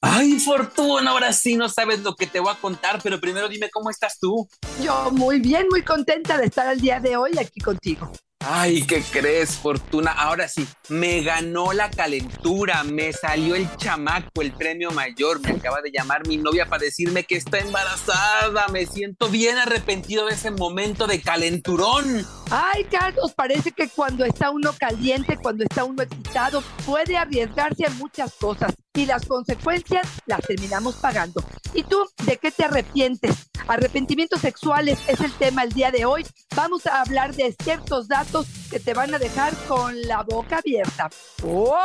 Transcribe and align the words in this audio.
Ay, 0.00 0.38
Fortuna, 0.38 1.10
ahora 1.10 1.32
sí 1.32 1.56
no 1.56 1.68
sabes 1.68 2.00
lo 2.00 2.14
que 2.14 2.26
te 2.26 2.40
voy 2.40 2.52
a 2.52 2.56
contar, 2.56 3.00
pero 3.02 3.20
primero 3.20 3.48
dime 3.48 3.68
cómo 3.70 3.90
estás 3.90 4.18
tú. 4.18 4.48
Yo 4.82 5.10
muy 5.10 5.40
bien, 5.40 5.66
muy 5.70 5.82
contenta 5.82 6.38
de 6.38 6.46
estar 6.46 6.66
al 6.66 6.80
día 6.80 7.00
de 7.00 7.16
hoy 7.16 7.32
aquí 7.38 7.60
contigo. 7.60 8.10
Ay, 8.48 8.86
¿qué 8.86 9.02
crees, 9.02 9.56
Fortuna? 9.56 10.12
Ahora 10.12 10.46
sí, 10.46 10.68
me 10.88 11.22
ganó 11.22 11.72
la 11.72 11.90
calentura, 11.90 12.84
me 12.84 13.12
salió 13.12 13.56
el 13.56 13.68
chamaco, 13.76 14.40
el 14.40 14.52
premio 14.52 14.92
mayor. 14.92 15.40
Me 15.40 15.50
acaba 15.50 15.82
de 15.82 15.90
llamar 15.90 16.28
mi 16.28 16.36
novia 16.36 16.66
para 16.66 16.84
decirme 16.84 17.24
que 17.24 17.36
está 17.36 17.58
embarazada. 17.58 18.68
Me 18.68 18.86
siento 18.86 19.28
bien 19.28 19.58
arrepentido 19.58 20.26
de 20.26 20.34
ese 20.34 20.52
momento 20.52 21.08
de 21.08 21.20
calenturón. 21.20 22.24
Ay, 22.50 22.84
Carlos, 22.84 23.32
parece 23.34 23.72
que 23.72 23.88
cuando 23.88 24.24
está 24.24 24.50
uno 24.50 24.72
caliente, 24.78 25.36
cuando 25.36 25.64
está 25.64 25.84
uno 25.84 26.02
excitado, 26.02 26.62
puede 26.84 27.16
arriesgarse 27.16 27.86
a 27.86 27.90
muchas 27.90 28.34
cosas 28.34 28.72
y 28.94 29.04
las 29.04 29.26
consecuencias 29.26 30.06
las 30.26 30.40
terminamos 30.40 30.94
pagando. 30.96 31.42
¿Y 31.74 31.82
tú 31.82 32.08
de 32.24 32.36
qué 32.36 32.52
te 32.52 32.64
arrepientes? 32.64 33.50
Arrepentimientos 33.66 34.40
sexuales 34.40 35.00
es 35.08 35.20
el 35.20 35.32
tema 35.32 35.64
el 35.64 35.72
día 35.72 35.90
de 35.90 36.04
hoy. 36.04 36.24
Vamos 36.54 36.86
a 36.86 37.00
hablar 37.00 37.34
de 37.34 37.54
ciertos 37.62 38.06
datos 38.06 38.46
que 38.70 38.78
te 38.78 38.94
van 38.94 39.12
a 39.12 39.18
dejar 39.18 39.52
con 39.66 40.00
la 40.02 40.22
boca 40.22 40.58
abierta. 40.58 41.10
¡Comenzamos! 41.42 41.76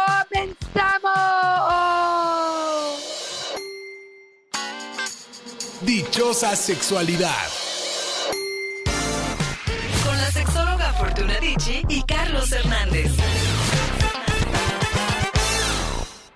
Dichosa 5.81 6.55
sexualidad. 6.55 7.70
La 10.21 10.31
sexóloga 10.31 10.93
Fortuna 10.93 11.39
Dicci 11.39 11.81
y 11.89 12.03
Carlos 12.03 12.51
Hernández. 12.51 13.11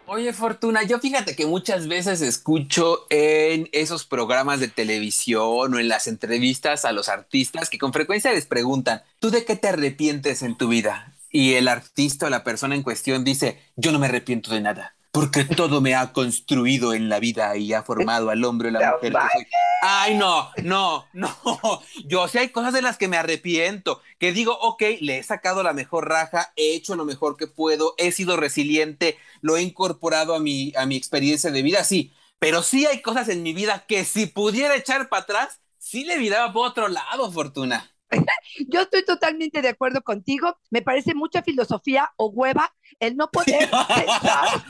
Oye, 0.07 0.33
Fortuna, 0.33 0.81
yo 0.81 0.97
fíjate 0.97 1.35
que 1.35 1.45
muchas 1.45 1.87
veces 1.87 2.21
escucho 2.21 3.05
en 3.11 3.69
esos 3.73 4.03
programas 4.03 4.59
de 4.59 4.69
televisión 4.69 5.71
o 5.71 5.79
en 5.79 5.87
las 5.87 6.07
entrevistas 6.07 6.83
a 6.83 6.93
los 6.93 7.09
artistas 7.09 7.69
que 7.69 7.77
con 7.77 7.93
frecuencia 7.93 8.33
les 8.33 8.47
preguntan, 8.47 9.03
¿tú 9.19 9.29
de 9.29 9.45
qué 9.45 9.55
te 9.55 9.67
arrepientes 9.67 10.41
en 10.41 10.57
tu 10.57 10.67
vida? 10.67 11.13
Y 11.29 11.53
el 11.53 11.67
artista 11.67 12.25
o 12.25 12.29
la 12.31 12.43
persona 12.43 12.73
en 12.73 12.81
cuestión 12.81 13.23
dice, 13.23 13.61
yo 13.75 13.91
no 13.91 13.99
me 13.99 14.07
arrepiento 14.07 14.51
de 14.51 14.61
nada 14.61 14.94
porque 15.15 15.45
todo 15.45 15.79
me 15.79 15.95
ha 15.95 16.11
construido 16.11 16.93
en 16.93 17.07
la 17.07 17.21
vida 17.21 17.55
y 17.55 17.71
ha 17.71 17.83
formado 17.83 18.29
al 18.31 18.43
hombre 18.43 18.67
o 18.67 18.71
la 18.71 18.91
mujer 18.91 19.13
que 19.13 19.19
soy. 19.33 19.47
Ay, 19.81 20.15
no, 20.15 20.51
no, 20.61 21.07
no. 21.13 21.33
Yo 22.05 22.27
sí 22.27 22.37
hay 22.37 22.49
cosas 22.49 22.73
de 22.73 22.81
las 22.81 22.97
que 22.97 23.07
me 23.07 23.15
arrepiento, 23.15 24.01
que 24.19 24.33
digo, 24.33 24.59
ok, 24.59 24.83
le 24.99 25.19
he 25.19 25.23
sacado 25.23 25.63
la 25.63 25.71
mejor 25.71 26.09
raja, 26.09 26.51
he 26.57 26.75
hecho 26.75 26.97
lo 26.97 27.05
mejor 27.05 27.37
que 27.37 27.47
puedo, 27.47 27.95
he 27.97 28.11
sido 28.11 28.35
resiliente, 28.35 29.17
lo 29.39 29.55
he 29.55 29.61
incorporado 29.61 30.35
a 30.35 30.41
mi, 30.41 30.73
a 30.75 30.85
mi 30.85 30.97
experiencia 30.97 31.49
de 31.49 31.61
vida, 31.61 31.85
sí, 31.85 32.11
pero 32.37 32.61
sí 32.61 32.85
hay 32.85 33.01
cosas 33.01 33.29
en 33.29 33.41
mi 33.41 33.53
vida 33.53 33.85
que 33.87 34.03
si 34.03 34.25
pudiera 34.25 34.75
echar 34.75 35.07
para 35.07 35.23
atrás, 35.23 35.61
sí 35.77 36.03
le 36.03 36.17
viraba 36.17 36.51
por 36.51 36.67
otro 36.67 36.89
lado, 36.89 37.31
Fortuna. 37.31 37.89
Yo 38.67 38.81
estoy 38.81 39.03
totalmente 39.03 39.61
de 39.61 39.69
acuerdo 39.69 40.01
contigo. 40.01 40.57
Me 40.69 40.81
parece 40.81 41.13
mucha 41.13 41.41
filosofía 41.41 42.11
o 42.17 42.27
hueva 42.27 42.73
el 42.99 43.15
no 43.15 43.29
poder 43.29 43.69
pensar. 43.69 44.63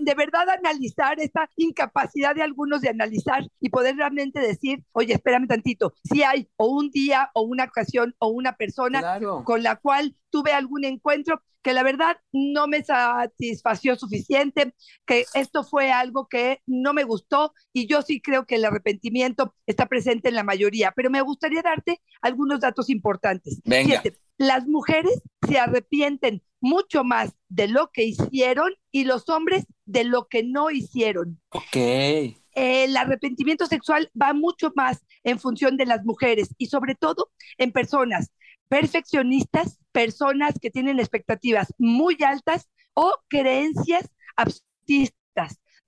De 0.00 0.14
verdad 0.14 0.48
analizar 0.48 1.20
esta 1.20 1.48
incapacidad 1.56 2.34
de 2.34 2.42
algunos 2.42 2.80
de 2.80 2.88
analizar 2.88 3.46
y 3.60 3.70
poder 3.70 3.96
realmente 3.96 4.40
decir, 4.40 4.82
oye, 4.92 5.14
espérame 5.14 5.46
tantito, 5.46 5.94
si 6.04 6.22
hay 6.22 6.48
o 6.56 6.66
un 6.66 6.90
día 6.90 7.30
o 7.34 7.42
una 7.42 7.64
ocasión 7.64 8.14
o 8.18 8.28
una 8.28 8.56
persona 8.56 9.20
con 9.44 9.62
la 9.62 9.76
cual 9.76 10.16
tuve 10.30 10.52
algún 10.52 10.84
encuentro 10.84 11.42
que 11.62 11.72
la 11.72 11.82
verdad 11.82 12.16
no 12.32 12.66
me 12.66 12.82
satisfació 12.82 13.96
suficiente, 13.96 14.74
que 15.06 15.24
esto 15.34 15.62
fue 15.62 15.92
algo 15.92 16.26
que 16.28 16.60
no 16.66 16.92
me 16.92 17.04
gustó 17.04 17.54
y 17.72 17.86
yo 17.86 18.02
sí 18.02 18.20
creo 18.20 18.46
que 18.46 18.56
el 18.56 18.64
arrepentimiento 18.64 19.54
está 19.66 19.86
presente 19.86 20.28
en 20.28 20.34
la 20.34 20.42
mayoría, 20.42 20.92
pero 20.94 21.08
me 21.08 21.22
gustaría 21.22 21.62
darte 21.62 22.00
algunos 22.20 22.60
datos 22.60 22.90
importantes. 22.90 23.60
Venga. 23.64 24.02
las 24.38 24.66
mujeres 24.66 25.22
se 25.46 25.58
arrepienten 25.58 26.42
mucho 26.62 27.04
más 27.04 27.34
de 27.48 27.68
lo 27.68 27.90
que 27.92 28.04
hicieron 28.04 28.72
y 28.90 29.04
los 29.04 29.28
hombres 29.28 29.66
de 29.84 30.04
lo 30.04 30.28
que 30.28 30.42
no 30.42 30.70
hicieron. 30.70 31.40
Ok. 31.50 31.76
El 32.54 32.96
arrepentimiento 32.96 33.66
sexual 33.66 34.10
va 34.20 34.32
mucho 34.32 34.72
más 34.74 35.04
en 35.24 35.38
función 35.38 35.76
de 35.76 35.86
las 35.86 36.04
mujeres 36.04 36.54
y 36.58 36.66
sobre 36.66 36.94
todo 36.94 37.30
en 37.58 37.72
personas 37.72 38.30
perfeccionistas, 38.68 39.78
personas 39.90 40.58
que 40.60 40.70
tienen 40.70 40.98
expectativas 40.98 41.74
muy 41.78 42.16
altas 42.22 42.68
o 42.94 43.12
creencias 43.28 44.10
abstistas 44.36 45.21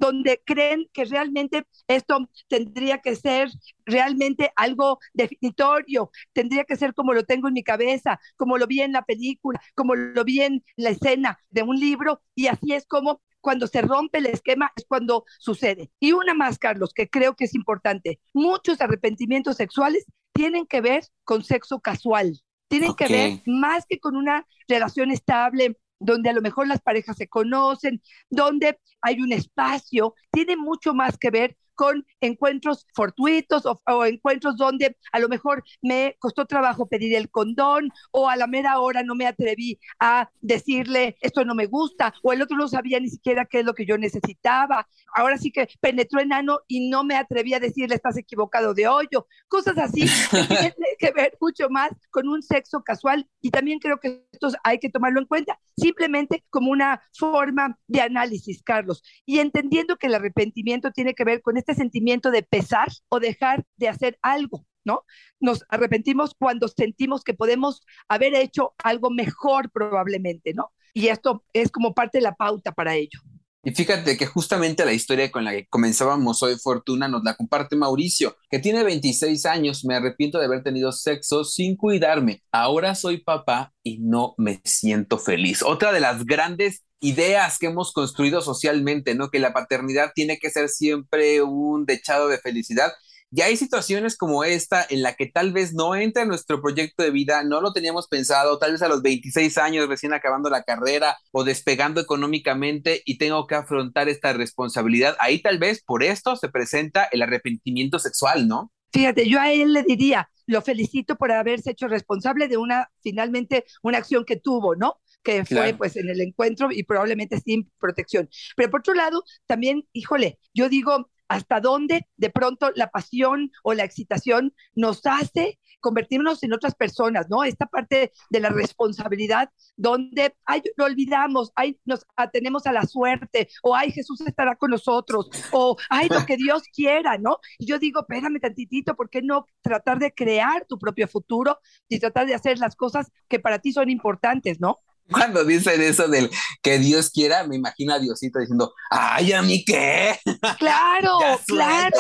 donde 0.05 0.43
creen 0.45 0.87
que 0.93 1.07
realmente 1.07 1.65
esto 1.89 2.29
tendría 2.49 2.99
que 2.99 3.17
ser 3.17 3.49
realmente 3.87 4.53
algo 4.55 4.99
definitorio, 5.15 6.11
tendría 6.35 6.65
que 6.65 6.77
ser 6.77 6.93
como 6.93 7.15
lo 7.15 7.25
tengo 7.25 7.49
en 7.49 7.55
mi 7.55 7.63
cabeza, 7.63 8.21
como 8.37 8.59
lo 8.59 8.67
vi 8.67 8.83
en 8.83 8.93
la 8.93 9.01
película, 9.01 9.63
como 9.75 9.95
lo 9.95 10.23
vi 10.23 10.43
en 10.43 10.63
la 10.77 10.91
escena 10.91 11.39
de 11.49 11.63
un 11.63 11.81
libro, 11.81 12.21
y 12.35 12.49
así 12.49 12.75
es 12.75 12.87
como 12.87 13.23
cuando 13.41 13.67
se 13.67 13.81
rompe 13.81 14.19
el 14.19 14.27
esquema 14.27 14.73
es 14.77 14.85
cuando 14.87 15.25
sucede. 15.39 15.91
Y 16.01 16.13
una 16.13 16.35
más, 16.35 16.59
Carlos, 16.59 16.93
que 16.95 17.09
creo 17.09 17.35
que 17.35 17.45
es 17.45 17.55
importante. 17.55 18.21
Muchos 18.35 18.83
arrepentimientos 18.83 19.57
sexuales 19.57 20.05
tienen 20.35 20.67
que 20.67 20.83
ver 20.83 21.05
con 21.25 21.45
sexo 21.45 21.81
casual, 21.81 22.39
tienen 22.69 22.95
que 22.95 23.09
ver 23.09 23.43
más 23.47 23.87
que 23.87 23.99
con 24.01 24.17
una 24.17 24.47
relación 24.69 25.11
estable 25.11 25.79
donde 25.99 26.31
a 26.31 26.33
lo 26.33 26.43
mejor 26.43 26.67
las 26.67 26.81
parejas 26.81 27.17
se 27.17 27.29
conocen, 27.29 28.03
donde 28.31 28.79
hay 29.01 29.21
un 29.21 29.33
espacio, 29.33 30.15
tiene 30.31 30.57
mucho 30.57 30.95
más 30.95 31.19
que 31.19 31.31
ver 31.31 31.57
con 31.75 32.07
encuentros 32.21 32.87
fortuitos 32.95 33.65
o, 33.67 34.05
encuentros 34.05 34.57
donde 34.57 34.97
a 35.13 35.19
lo 35.19 35.29
mejor 35.29 35.63
me 35.83 36.17
costó 36.19 36.47
trabajo 36.47 36.87
pedir 36.87 37.15
el 37.15 37.31
condón 37.31 37.91
o 38.13 38.29
a 38.29 38.37
la 38.37 38.47
mera 38.47 38.79
hora 38.79 39.03
no 39.03 39.15
me 39.15 39.27
atreví 39.27 39.79
a 39.99 40.31
decirle 40.41 41.17
esto 41.21 41.45
no 41.45 41.55
me 41.55 41.67
gusta 41.67 42.15
o 42.23 42.33
el 42.33 42.43
otro 42.43 42.57
no 42.57 42.69
sabía 42.69 43.01
ni 43.01 43.09
siquiera 43.09 43.45
qué 43.45 43.61
es 43.61 43.65
lo 43.65 43.75
que 43.75 43.87
yo 43.87 43.99
necesitaba. 43.99 44.89
Ahora 45.15 45.39
sí 45.39 45.51
que 45.51 45.69
penetró 45.81 46.21
enano 46.21 46.61
y 46.69 46.89
no 46.89 47.05
me 47.05 47.17
atreví 47.17 47.55
a 47.55 47.61
decirle 47.61 47.97
estás 47.97 48.17
equivocado 48.17 48.75
de 48.75 48.89
hoyo. 48.89 49.27
Cosas 49.49 49.79
así 49.79 50.07
tienen 50.31 50.73
que 50.99 51.13
ver 51.13 51.37
mucho 51.41 51.69
más 51.69 51.91
con 52.11 52.29
un 52.29 52.43
sexo 52.43 52.83
casual 52.83 53.29
y 53.41 53.51
también 53.51 53.79
creo 53.79 53.99
que 53.99 54.27
hay 54.63 54.79
que 54.79 54.91
tomarlo 54.91 55.21
en 55.21 55.27
cuenta 55.27 55.59
simplemente 55.77 56.45
como 56.51 56.71
una 56.71 57.03
forma 57.13 57.79
de 57.87 58.01
análisis, 58.01 58.63
Carlos, 58.63 59.03
y 59.27 59.39
entendiendo 59.39 59.97
que 59.97 60.07
el 60.07 60.15
arrepentimiento 60.15 60.91
tiene 60.93 61.15
que 61.15 61.25
ver 61.25 61.43
con 61.43 61.57
este 61.57 61.75
sentimiento 61.75 62.31
de 62.31 62.43
pesar 62.43 62.89
o 63.09 63.21
dejar 63.21 63.65
de 63.77 63.89
hacer 63.89 64.19
algo, 64.23 64.67
¿no? 64.85 65.05
Nos 65.41 65.65
arrepentimos 65.69 66.35
cuando 66.39 66.69
sentimos 66.69 67.25
que 67.25 67.35
podemos 67.35 67.83
haber 68.09 68.35
hecho 68.35 68.75
algo 68.83 69.11
mejor 69.11 69.71
probablemente, 69.71 70.55
¿no? 70.55 70.73
Y 70.93 71.09
esto 71.09 71.45
es 71.53 71.71
como 71.71 71.95
parte 71.95 72.19
de 72.19 72.23
la 72.23 72.35
pauta 72.35 72.73
para 72.73 72.95
ello. 72.95 73.21
Y 73.65 73.71
fíjate 73.73 74.19
que 74.19 74.27
justamente 74.27 74.85
la 74.85 74.93
historia 74.93 75.31
con 75.31 75.45
la 75.45 75.53
que 75.53 75.67
comenzábamos 75.69 76.43
hoy, 76.43 76.57
Fortuna, 76.57 77.09
nos 77.09 77.25
la 77.25 77.35
comparte 77.35 77.77
Mauricio, 77.77 78.37
que 78.51 78.59
tiene 78.59 78.85
26 78.85 79.47
años. 79.47 79.85
Me 79.87 79.95
arrepiento 79.95 80.39
de 80.39 80.45
haber 80.45 80.63
tenido 80.63 80.93
sexo 80.93 81.45
sin 81.45 81.75
cuidarme. 81.77 82.43
Ahora 82.53 82.95
soy 82.95 83.19
papá 83.19 83.73
y 83.83 83.99
no 84.01 84.35
me 84.37 84.61
siento 84.65 85.19
feliz. 85.19 85.63
Otra 85.63 85.93
de 85.93 86.01
las 86.01 86.27
grandes 86.27 86.85
ideas 87.01 87.59
que 87.59 87.67
hemos 87.67 87.93
construido 87.93 88.43
socialmente, 88.43 89.15
¿no? 89.15 89.31
Que 89.31 89.39
la 89.39 89.53
paternidad 89.53 90.13
tiene 90.15 90.39
que 90.39 90.51
ser 90.51 90.69
siempre 90.69 91.43
un 91.43 91.87
dechado 91.87 92.29
de 92.29 92.39
felicidad. 92.39 92.93
Y 93.37 93.41
hay 93.41 93.57
situaciones 93.57 94.17
como 94.17 94.45
esta 94.45 94.87
en 94.89 95.03
la 95.03 95.15
que 95.15 95.27
tal 95.27 95.53
vez 95.53 95.75
no 95.75 95.97
entra 95.97 96.23
en 96.23 96.29
nuestro 96.29 96.63
proyecto 96.63 97.03
de 97.03 97.11
vida, 97.11 97.43
no 97.43 97.61
lo 97.61 97.73
teníamos 97.73 98.07
pensado, 98.07 98.61
tal 98.61 98.71
vez 98.71 98.83
a 98.83 98.89
los 98.89 99.03
26 99.03 99.59
años 99.59 99.89
recién 99.89 100.13
acabando 100.13 100.49
la 100.51 100.63
carrera 100.63 101.17
o 101.33 101.43
despegando 101.43 102.01
económicamente 102.01 103.03
y 103.05 103.19
tengo 103.19 103.49
que 103.49 103.57
afrontar 103.57 104.09
esta 104.09 104.33
responsabilidad. 104.35 105.17
Ahí 105.19 105.43
tal 105.43 105.59
vez 105.59 105.83
por 105.83 106.05
esto 106.05 106.37
se 106.37 106.49
presenta 106.49 107.09
el 107.11 107.23
arrepentimiento 107.23 107.99
sexual, 107.99 108.47
¿no? 108.47 108.71
Fíjate, 108.93 109.29
yo 109.29 109.41
a 109.41 109.51
él 109.53 109.73
le 109.73 109.83
diría, 109.83 110.31
lo 110.47 110.63
felicito 110.63 111.17
por 111.17 111.33
haberse 111.33 111.73
hecho 111.73 111.89
responsable 111.89 112.47
de 112.47 112.57
una, 112.57 112.89
finalmente, 113.03 113.65
una 113.83 113.99
acción 113.99 114.25
que 114.25 114.37
tuvo, 114.37 114.77
¿no? 114.77 115.01
que 115.25 115.45
fue 115.45 115.75
pues 115.75 115.97
en 115.97 116.09
el 116.11 116.21
encuentro 116.21 116.69
y 116.71 116.83
probablemente 116.85 117.41
sin 117.41 117.69
protección. 117.81 118.29
Pero 118.57 118.71
por 118.71 118.81
otro 118.81 118.95
lado, 118.95 119.25
también, 119.47 119.89
híjole, 119.93 120.39
yo 120.53 120.69
digo, 120.69 121.11
hasta 121.29 121.61
dónde 121.61 122.07
de 122.17 122.31
pronto 122.31 122.71
la 122.75 122.91
pasión 122.91 123.51
o 123.63 123.75
la 123.75 123.85
excitación 123.85 124.55
nos 124.75 125.05
hace 125.07 125.59
convertirnos 125.85 126.43
en 126.43 126.55
otras 126.55 126.75
personas, 126.75 127.29
¿no? 127.29 127.45
Esta 127.45 127.67
parte 127.67 128.11
de 128.31 128.41
la 128.41 128.49
responsabilidad 128.49 129.51
donde, 129.77 130.35
ay, 130.47 130.63
lo 130.77 130.87
olvidamos, 130.87 131.53
ay, 131.57 131.79
nos 131.85 132.07
atenemos 132.17 132.67
a 132.67 132.73
la 132.73 132.87
suerte, 132.87 133.49
o 133.63 133.77
ay, 133.77 133.93
Jesús 133.93 134.23
estará 134.23 134.57
con 134.57 134.71
nosotros, 134.71 135.29
o 135.53 135.77
ay, 135.91 136.09
lo 136.09 136.25
que 136.25 136.39
Dios 136.39 136.63
quiera, 136.75 137.19
¿no? 137.19 137.39
Yo 137.59 137.79
digo, 137.79 138.01
espérame 138.01 138.41
tantitito, 138.41 138.97
¿por 138.97 139.11
qué 139.11 139.21
no 139.21 139.47
tratar 139.61 139.99
de 139.99 140.15
crear 140.15 140.65
tu 140.67 140.79
propio 140.79 141.07
futuro 141.07 141.59
y 141.87 141.99
tratar 141.99 142.27
de 142.27 142.35
hacer 142.35 142.59
las 142.59 142.77
cosas 142.77 143.13
que 143.29 143.39
para 143.39 143.59
ti 143.59 143.73
son 143.73 143.91
importantes, 143.91 144.61
¿no? 144.61 144.81
Cuando 145.11 145.45
dicen 145.45 145.81
eso 145.83 146.09
del 146.09 146.31
que 146.63 146.79
Dios 146.79 147.11
quiera, 147.11 147.47
me 147.47 147.57
imagino 147.57 147.95
a 147.95 147.99
Diosito 147.99 148.39
diciendo, 148.39 148.73
ay, 148.91 149.33
¿a 149.33 149.43
mí 149.43 149.65
qué? 149.65 150.19
Claro, 150.59 151.19
claro. 151.47 151.97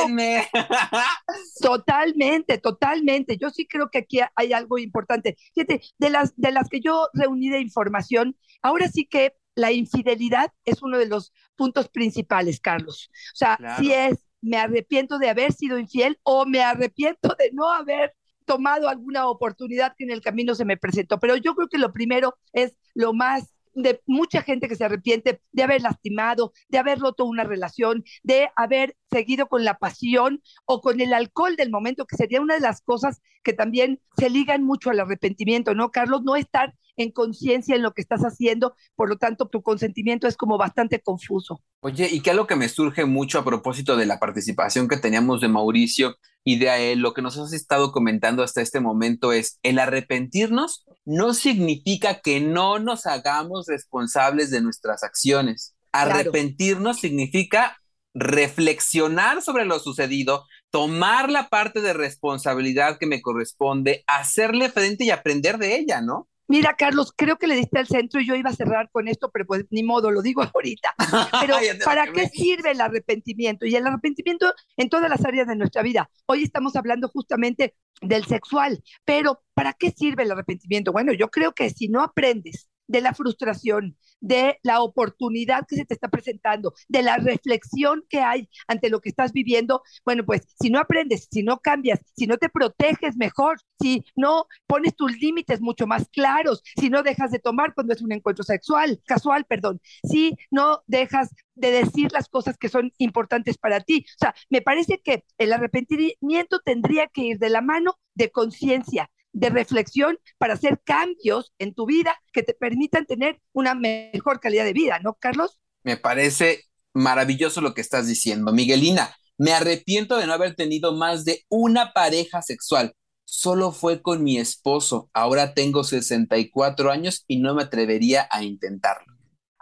Totalmente, 1.60 2.58
totalmente. 2.58 3.36
Yo 3.36 3.50
sí 3.50 3.66
creo 3.66 3.90
que 3.90 3.98
aquí 3.98 4.20
hay 4.34 4.52
algo 4.52 4.78
importante. 4.78 5.36
Fíjate, 5.54 5.82
de 5.98 6.10
las, 6.10 6.34
de 6.36 6.52
las 6.52 6.68
que 6.68 6.80
yo 6.80 7.08
reuní 7.14 7.48
de 7.48 7.60
información, 7.60 8.36
ahora 8.62 8.88
sí 8.88 9.06
que 9.06 9.34
la 9.54 9.72
infidelidad 9.72 10.52
es 10.64 10.82
uno 10.82 10.98
de 10.98 11.06
los 11.06 11.32
puntos 11.56 11.88
principales, 11.88 12.60
Carlos. 12.60 13.10
O 13.32 13.36
sea, 13.36 13.58
si 13.78 13.92
es, 13.92 14.26
me 14.40 14.58
arrepiento 14.58 15.18
de 15.18 15.30
haber 15.30 15.52
sido 15.52 15.78
infiel 15.78 16.18
o 16.22 16.44
me 16.46 16.62
arrepiento 16.62 17.34
de 17.38 17.50
no 17.52 17.70
haber 17.70 18.14
tomado 18.44 18.88
alguna 18.88 19.28
oportunidad 19.28 19.94
que 19.96 20.04
en 20.04 20.10
el 20.10 20.20
camino 20.20 20.54
se 20.54 20.64
me 20.64 20.76
presentó. 20.76 21.18
Pero 21.18 21.36
yo 21.36 21.54
creo 21.54 21.68
que 21.68 21.78
lo 21.78 21.92
primero 21.92 22.36
es 22.52 22.76
lo 22.94 23.12
más 23.12 23.54
de 23.74 24.00
mucha 24.06 24.42
gente 24.42 24.68
que 24.68 24.76
se 24.76 24.84
arrepiente 24.84 25.40
de 25.52 25.62
haber 25.62 25.82
lastimado, 25.82 26.52
de 26.68 26.78
haber 26.78 26.98
roto 26.98 27.24
una 27.24 27.44
relación, 27.44 28.04
de 28.22 28.48
haber 28.56 28.96
seguido 29.10 29.48
con 29.48 29.64
la 29.64 29.78
pasión 29.78 30.42
o 30.64 30.80
con 30.80 31.00
el 31.00 31.12
alcohol 31.12 31.56
del 31.56 31.70
momento, 31.70 32.06
que 32.06 32.16
sería 32.16 32.40
una 32.40 32.54
de 32.54 32.60
las 32.60 32.80
cosas 32.82 33.20
que 33.42 33.52
también 33.52 34.00
se 34.16 34.30
ligan 34.30 34.62
mucho 34.64 34.90
al 34.90 35.00
arrepentimiento, 35.00 35.74
¿no, 35.74 35.90
Carlos? 35.90 36.22
No 36.22 36.36
estar 36.36 36.74
en 36.96 37.10
conciencia 37.10 37.76
en 37.76 37.82
lo 37.82 37.92
que 37.92 38.02
estás 38.02 38.22
haciendo, 38.22 38.74
por 38.96 39.08
lo 39.08 39.16
tanto 39.16 39.48
tu 39.48 39.62
consentimiento 39.62 40.26
es 40.26 40.36
como 40.36 40.58
bastante 40.58 41.00
confuso. 41.00 41.62
Oye, 41.80 42.08
y 42.10 42.20
que 42.20 42.30
algo 42.30 42.46
que 42.46 42.56
me 42.56 42.68
surge 42.68 43.04
mucho 43.04 43.38
a 43.38 43.44
propósito 43.44 43.96
de 43.96 44.06
la 44.06 44.18
participación 44.18 44.88
que 44.88 44.96
teníamos 44.96 45.40
de 45.40 45.48
Mauricio 45.48 46.16
y 46.44 46.58
de 46.58 46.92
él, 46.92 47.00
lo 47.00 47.14
que 47.14 47.22
nos 47.22 47.38
has 47.38 47.52
estado 47.52 47.90
comentando 47.90 48.42
hasta 48.42 48.60
este 48.60 48.80
momento 48.80 49.32
es, 49.32 49.58
el 49.62 49.78
arrepentirnos 49.78 50.84
no 51.04 51.34
significa 51.34 52.20
que 52.20 52.40
no 52.40 52.78
nos 52.78 53.06
hagamos 53.06 53.66
responsables 53.66 54.50
de 54.50 54.60
nuestras 54.60 55.02
acciones. 55.02 55.74
Arrepentirnos 55.92 56.98
significa 57.00 57.78
reflexionar 58.14 59.42
sobre 59.42 59.64
lo 59.64 59.78
sucedido, 59.80 60.46
tomar 60.70 61.30
la 61.30 61.48
parte 61.48 61.80
de 61.80 61.92
responsabilidad 61.92 62.98
que 62.98 63.06
me 63.06 63.22
corresponde, 63.22 64.04
hacerle 64.06 64.70
frente 64.70 65.04
y 65.04 65.10
aprender 65.10 65.58
de 65.58 65.76
ella, 65.76 66.00
¿no? 66.00 66.28
Mira, 66.46 66.74
Carlos, 66.76 67.12
creo 67.16 67.36
que 67.36 67.46
le 67.46 67.56
diste 67.56 67.78
al 67.78 67.86
centro 67.86 68.20
y 68.20 68.26
yo 68.26 68.34
iba 68.34 68.50
a 68.50 68.54
cerrar 68.54 68.90
con 68.90 69.08
esto, 69.08 69.30
pero 69.32 69.46
pues 69.46 69.64
ni 69.70 69.82
modo, 69.82 70.10
lo 70.10 70.22
digo 70.22 70.42
ahorita. 70.54 70.94
Pero 71.40 71.56
¿para 71.84 72.06
qué 72.12 72.28
sirve 72.28 72.72
el 72.72 72.80
arrepentimiento? 72.80 73.66
Y 73.66 73.74
el 73.76 73.86
arrepentimiento 73.86 74.52
en 74.76 74.88
todas 74.88 75.08
las 75.08 75.24
áreas 75.24 75.46
de 75.46 75.56
nuestra 75.56 75.82
vida. 75.82 76.10
Hoy 76.26 76.42
estamos 76.42 76.76
hablando 76.76 77.08
justamente 77.08 77.74
del 78.00 78.24
sexual, 78.24 78.82
pero 79.04 79.42
¿para 79.54 79.72
qué 79.72 79.90
sirve 79.90 80.24
el 80.24 80.32
arrepentimiento? 80.32 80.92
Bueno, 80.92 81.12
yo 81.12 81.30
creo 81.30 81.52
que 81.52 81.70
si 81.70 81.88
no 81.88 82.02
aprendes 82.02 82.68
de 82.86 83.00
la 83.00 83.14
frustración, 83.14 83.96
de 84.20 84.58
la 84.62 84.80
oportunidad 84.80 85.66
que 85.68 85.76
se 85.76 85.84
te 85.84 85.94
está 85.94 86.08
presentando, 86.08 86.74
de 86.88 87.02
la 87.02 87.16
reflexión 87.16 88.04
que 88.08 88.20
hay 88.20 88.48
ante 88.68 88.88
lo 88.90 89.00
que 89.00 89.10
estás 89.10 89.32
viviendo, 89.32 89.82
bueno, 90.04 90.24
pues 90.24 90.42
si 90.60 90.70
no 90.70 90.78
aprendes, 90.78 91.28
si 91.30 91.42
no 91.42 91.58
cambias, 91.60 92.00
si 92.16 92.26
no 92.26 92.38
te 92.38 92.48
proteges 92.48 93.16
mejor, 93.16 93.58
si 93.80 94.04
no 94.16 94.46
pones 94.66 94.94
tus 94.96 95.18
límites 95.20 95.60
mucho 95.60 95.86
más 95.86 96.08
claros, 96.10 96.62
si 96.80 96.90
no 96.90 97.02
dejas 97.02 97.30
de 97.30 97.38
tomar 97.38 97.74
cuando 97.74 97.92
es 97.92 98.02
un 98.02 98.12
encuentro 98.12 98.44
sexual, 98.44 99.00
casual, 99.06 99.44
perdón, 99.44 99.80
si 100.08 100.36
no 100.50 100.82
dejas 100.86 101.30
de 101.54 101.70
decir 101.70 102.12
las 102.12 102.28
cosas 102.28 102.56
que 102.58 102.68
son 102.68 102.92
importantes 102.98 103.58
para 103.58 103.80
ti. 103.80 104.04
O 104.08 104.18
sea, 104.18 104.34
me 104.50 104.62
parece 104.62 105.00
que 105.00 105.24
el 105.38 105.52
arrepentimiento 105.52 106.60
tendría 106.64 107.06
que 107.08 107.22
ir 107.22 107.38
de 107.38 107.50
la 107.50 107.60
mano 107.60 107.94
de 108.14 108.30
conciencia, 108.30 109.10
de 109.34 109.50
reflexión 109.50 110.18
para 110.38 110.54
hacer 110.54 110.80
cambios 110.84 111.52
en 111.58 111.74
tu 111.74 111.84
vida 111.84 112.16
que 112.32 112.42
te 112.42 112.54
permitan 112.54 113.04
tener 113.04 113.40
una 113.52 113.74
mejor 113.74 114.40
calidad 114.40 114.64
de 114.64 114.72
vida, 114.72 115.00
¿no, 115.00 115.14
Carlos? 115.14 115.58
Me 115.82 115.98
parece 115.98 116.64
maravilloso 116.94 117.60
lo 117.60 117.74
que 117.74 117.82
estás 117.82 118.06
diciendo. 118.06 118.52
Miguelina, 118.52 119.14
me 119.36 119.52
arrepiento 119.52 120.16
de 120.16 120.26
no 120.26 120.32
haber 120.32 120.54
tenido 120.54 120.94
más 120.94 121.24
de 121.24 121.44
una 121.48 121.92
pareja 121.92 122.40
sexual. 122.40 122.94
Solo 123.24 123.72
fue 123.72 124.00
con 124.00 124.22
mi 124.22 124.38
esposo. 124.38 125.10
Ahora 125.12 125.54
tengo 125.54 125.82
64 125.82 126.90
años 126.90 127.24
y 127.26 127.38
no 127.38 127.54
me 127.54 127.64
atrevería 127.64 128.28
a 128.30 128.44
intentarlo. 128.44 129.13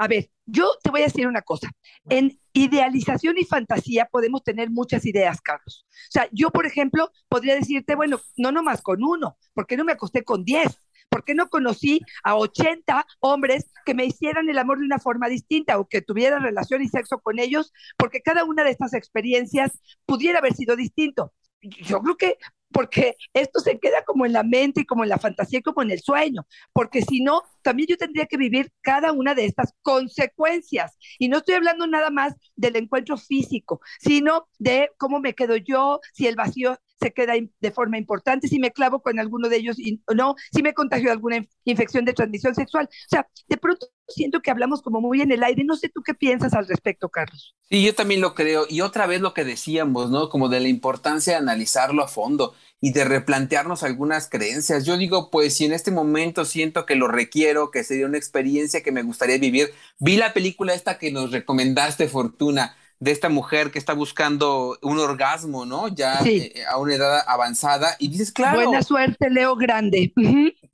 A 0.02 0.08
ver, 0.08 0.30
yo 0.46 0.68
te 0.82 0.90
voy 0.90 1.02
a 1.02 1.04
decir 1.04 1.28
una 1.28 1.42
cosa. 1.42 1.70
En 2.08 2.36
idealización 2.52 3.38
y 3.38 3.44
fantasía 3.44 4.08
podemos 4.10 4.42
tener 4.42 4.68
muchas 4.68 5.06
ideas, 5.06 5.40
Carlos. 5.40 5.86
O 5.88 6.10
sea, 6.10 6.28
yo, 6.32 6.50
por 6.50 6.66
ejemplo, 6.66 7.12
podría 7.28 7.54
decirte, 7.54 7.94
bueno, 7.94 8.20
no 8.36 8.50
nomás 8.50 8.82
con 8.82 9.04
uno, 9.04 9.38
¿por 9.54 9.64
qué 9.68 9.76
no 9.76 9.84
me 9.84 9.92
acosté 9.92 10.24
con 10.24 10.42
diez? 10.42 10.76
¿Por 11.08 11.22
qué 11.22 11.36
no 11.36 11.48
conocí 11.48 12.00
a 12.24 12.34
80 12.34 13.06
hombres 13.20 13.70
que 13.86 13.94
me 13.94 14.04
hicieran 14.04 14.48
el 14.50 14.58
amor 14.58 14.80
de 14.80 14.86
una 14.86 14.98
forma 14.98 15.28
distinta 15.28 15.78
o 15.78 15.86
que 15.86 16.02
tuviera 16.02 16.40
relación 16.40 16.82
y 16.82 16.88
sexo 16.88 17.20
con 17.20 17.38
ellos? 17.38 17.72
Porque 17.96 18.22
cada 18.22 18.42
una 18.42 18.64
de 18.64 18.70
estas 18.70 18.94
experiencias 18.94 19.70
pudiera 20.04 20.40
haber 20.40 20.54
sido 20.54 20.74
distinto. 20.74 21.32
Yo 21.60 22.00
creo 22.00 22.16
que 22.16 22.38
porque 22.72 23.16
esto 23.32 23.60
se 23.60 23.78
queda 23.78 24.04
como 24.04 24.26
en 24.26 24.32
la 24.32 24.42
mente 24.42 24.82
y 24.82 24.84
como 24.84 25.04
en 25.04 25.10
la 25.10 25.18
fantasía 25.18 25.60
y 25.60 25.62
como 25.62 25.82
en 25.82 25.90
el 25.90 26.00
sueño, 26.00 26.46
porque 26.72 27.02
si 27.02 27.22
no, 27.22 27.42
también 27.62 27.88
yo 27.88 27.96
tendría 27.96 28.26
que 28.26 28.36
vivir 28.36 28.72
cada 28.80 29.12
una 29.12 29.34
de 29.34 29.44
estas 29.44 29.74
consecuencias. 29.82 30.96
Y 31.18 31.28
no 31.28 31.38
estoy 31.38 31.54
hablando 31.54 31.86
nada 31.86 32.10
más 32.10 32.34
del 32.56 32.76
encuentro 32.76 33.16
físico, 33.16 33.80
sino 34.00 34.48
de 34.58 34.90
cómo 34.98 35.20
me 35.20 35.34
quedo 35.34 35.56
yo, 35.56 36.00
si 36.12 36.26
el 36.26 36.36
vacío 36.36 36.78
se 37.00 37.12
queda 37.12 37.34
de 37.60 37.70
forma 37.72 37.98
importante, 37.98 38.48
si 38.48 38.58
me 38.58 38.70
clavo 38.70 39.02
con 39.02 39.18
alguno 39.18 39.48
de 39.48 39.56
ellos 39.56 39.78
y 39.78 40.00
no, 40.14 40.36
si 40.52 40.62
me 40.62 40.72
contagio 40.72 41.10
alguna 41.10 41.44
infección 41.64 42.04
de 42.04 42.12
transmisión 42.12 42.54
sexual. 42.54 42.88
O 42.90 43.08
sea, 43.08 43.28
de 43.48 43.56
pronto 43.56 43.88
siento 44.12 44.40
que 44.40 44.50
hablamos 44.50 44.82
como 44.82 45.00
muy 45.00 45.20
en 45.20 45.32
el 45.32 45.42
aire. 45.42 45.64
No 45.64 45.76
sé 45.76 45.88
tú 45.88 46.02
qué 46.02 46.14
piensas 46.14 46.54
al 46.54 46.66
respecto, 46.66 47.08
Carlos. 47.08 47.54
Sí, 47.68 47.84
yo 47.84 47.94
también 47.94 48.20
lo 48.20 48.34
creo. 48.34 48.66
Y 48.68 48.80
otra 48.80 49.06
vez 49.06 49.20
lo 49.20 49.34
que 49.34 49.44
decíamos, 49.44 50.10
¿no? 50.10 50.28
Como 50.28 50.48
de 50.48 50.60
la 50.60 50.68
importancia 50.68 51.32
de 51.34 51.38
analizarlo 51.38 52.02
a 52.02 52.08
fondo 52.08 52.54
y 52.80 52.92
de 52.92 53.04
replantearnos 53.04 53.82
algunas 53.84 54.28
creencias. 54.28 54.84
Yo 54.84 54.96
digo, 54.96 55.30
pues 55.30 55.54
si 55.56 55.64
en 55.64 55.72
este 55.72 55.90
momento 55.90 56.44
siento 56.44 56.84
que 56.84 56.96
lo 56.96 57.08
requiero, 57.08 57.70
que 57.70 57.84
sería 57.84 58.06
una 58.06 58.18
experiencia 58.18 58.82
que 58.82 58.92
me 58.92 59.02
gustaría 59.02 59.38
vivir, 59.38 59.72
vi 60.00 60.16
la 60.16 60.34
película 60.34 60.74
esta 60.74 60.98
que 60.98 61.12
nos 61.12 61.30
recomendaste, 61.30 62.08
Fortuna, 62.08 62.76
de 62.98 63.10
esta 63.10 63.28
mujer 63.28 63.70
que 63.70 63.78
está 63.78 63.94
buscando 63.94 64.78
un 64.82 64.98
orgasmo, 64.98 65.66
¿no? 65.66 65.88
Ya 65.88 66.20
eh, 66.24 66.64
a 66.68 66.78
una 66.78 66.94
edad 66.94 67.24
avanzada. 67.26 67.96
Y 67.98 68.08
dices, 68.08 68.32
claro. 68.32 68.62
Buena 68.62 68.82
suerte, 68.82 69.30
Leo 69.30 69.56
Grande. 69.56 70.12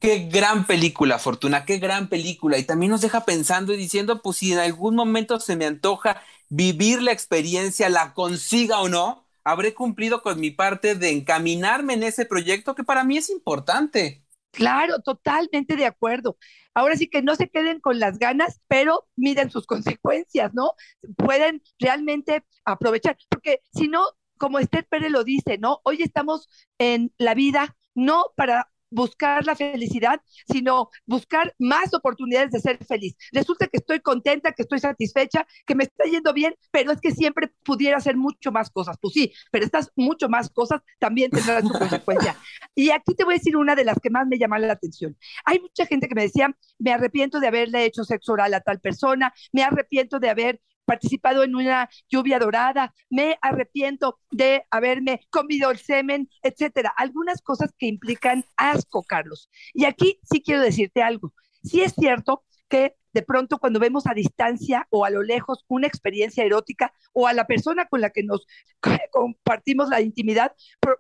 Qué 0.01 0.29
gran 0.29 0.65
película, 0.65 1.19
Fortuna, 1.19 1.65
qué 1.65 1.79
gran 1.79 2.09
película. 2.09 2.57
Y 2.57 2.65
también 2.65 2.93
nos 2.93 3.01
deja 3.01 3.25
pensando 3.25 3.73
y 3.75 3.77
diciendo, 3.77 4.23
pues 4.23 4.37
si 4.37 4.53
en 4.53 4.61
algún 4.61 4.95
momento 4.95 5.41
se 5.41 5.57
me 5.57 5.67
antoja 5.67 6.23
vivir 6.49 7.03
la 7.03 7.11
experiencia, 7.11 7.89
la 7.89 8.15
consiga 8.15 8.81
o 8.81 8.89
no, 8.89 9.27
habré 9.43 9.75
cumplido 9.75 10.23
con 10.23 10.39
mi 10.39 10.53
parte 10.53 10.95
de 10.95 11.11
encaminarme 11.11 11.95
en 11.95 12.05
ese 12.05 12.27
proyecto 12.27 12.77
que 12.77 12.85
para 12.85 13.03
mí 13.03 13.17
es 13.17 13.29
importante. 13.29 14.25
Claro, 14.53 15.01
totalmente 15.01 15.75
de 15.75 15.87
acuerdo. 15.87 16.37
Ahora 16.75 16.97
sí 16.97 17.09
que 17.09 17.23
no 17.23 17.35
se 17.35 17.49
queden 17.49 17.81
con 17.81 17.99
las 17.99 18.19
ganas, 18.19 18.61
pero 18.69 19.09
miden 19.17 19.51
sus 19.51 19.67
consecuencias, 19.67 20.55
¿no? 20.55 20.73
Pueden 21.17 21.61
realmente 21.81 22.45
aprovechar, 22.65 23.17
porque 23.29 23.63
si 23.75 23.89
no, 23.89 24.05
como 24.39 24.61
Esther 24.61 24.87
Pérez 24.87 25.11
lo 25.11 25.25
dice, 25.25 25.59
¿no? 25.59 25.81
Hoy 25.83 26.03
estamos 26.03 26.49
en 26.79 27.13
la 27.19 27.35
vida 27.35 27.77
no 27.95 28.27
para 28.37 28.71
buscar 28.91 29.45
la 29.45 29.55
felicidad, 29.55 30.21
sino 30.51 30.91
buscar 31.07 31.55
más 31.59 31.95
oportunidades 31.95 32.51
de 32.51 32.61
ser 32.61 32.85
feliz. 32.85 33.17
Resulta 33.33 33.67
que 33.67 33.79
estoy 33.79 34.01
contenta, 34.01 34.53
que 34.53 34.63
estoy 34.63 34.79
satisfecha, 34.79 35.47
que 35.67 35.75
me 35.75 35.85
está 35.85 36.05
yendo 36.05 36.33
bien, 36.33 36.55
pero 36.71 36.93
es 36.93 37.01
que 37.01 37.11
siempre 37.11 37.53
pudiera 37.65 37.99
hacer 37.99 38.17
mucho 38.17 38.53
más 38.53 38.71
cosas. 38.71 38.97
Pues 39.01 39.15
sí, 39.15 39.33
pero 39.51 39.65
estas 39.65 39.91
mucho 39.97 40.29
más 40.29 40.51
cosas 40.51 40.81
también 40.99 41.31
tendrán 41.31 41.67
su 41.67 41.73
consecuencia. 41.79 42.37
Y 42.75 42.91
aquí 42.91 43.15
te 43.15 43.25
voy 43.25 43.35
a 43.35 43.39
decir 43.39 43.57
una 43.57 43.75
de 43.75 43.85
las 43.85 43.99
que 44.01 44.11
más 44.11 44.27
me 44.27 44.39
llama 44.39 44.59
la 44.59 44.73
atención. 44.73 45.17
Hay 45.45 45.61
mucha 45.61 45.87
gente 45.87 46.09
que 46.09 46.15
me 46.15 46.23
decía, 46.23 46.55
me 46.79 46.93
arrepiento 46.93 47.41
de 47.41 47.49
haberle 47.49 47.85
hecho 47.85 48.05
sexo 48.05 48.33
oral 48.33 48.55
a 48.55 48.61
tal 48.61 48.81
persona, 48.81 49.33
me 49.53 49.63
arrepiento 49.63 50.19
de 50.19 50.31
haber 50.31 50.61
participado 50.89 51.45
en 51.45 51.55
una 51.55 51.91
lluvia 52.09 52.39
dorada, 52.39 52.95
me 53.11 53.39
arrepiento 53.43 54.19
de 54.31 54.65
haberme 54.71 55.21
comido 55.29 55.71
el 55.71 55.79
semen, 55.79 56.31
etcétera. 56.43 56.95
Algunas 56.97 57.43
cosas 57.43 57.75
que 57.79 57.87
implican 57.87 58.45
asco, 58.57 59.05
Carlos. 59.05 59.51
Y 59.75 59.85
aquí 59.85 60.19
sí 60.25 60.41
quiero 60.43 60.63
decirte 60.63 61.03
algo. 61.03 61.35
Sí 61.63 61.83
es 61.83 61.93
cierto 61.93 62.43
que 62.71 62.95
de 63.13 63.23
pronto 63.23 63.59
cuando 63.59 63.81
vemos 63.81 64.07
a 64.07 64.15
distancia 64.15 64.87
o 64.91 65.05
a 65.05 65.11
lo 65.11 65.23
lejos 65.23 65.65
una 65.69 65.87
experiencia 65.87 66.45
erótica 66.45 66.93
o 67.13 67.27
a 67.27 67.33
la 67.33 67.47
persona 67.47 67.87
con 67.87 68.01
la 68.01 68.11
que 68.11 68.23
nos 68.23 68.47
compartimos 69.11 69.89
la 69.89 70.01
intimidad, 70.01 70.53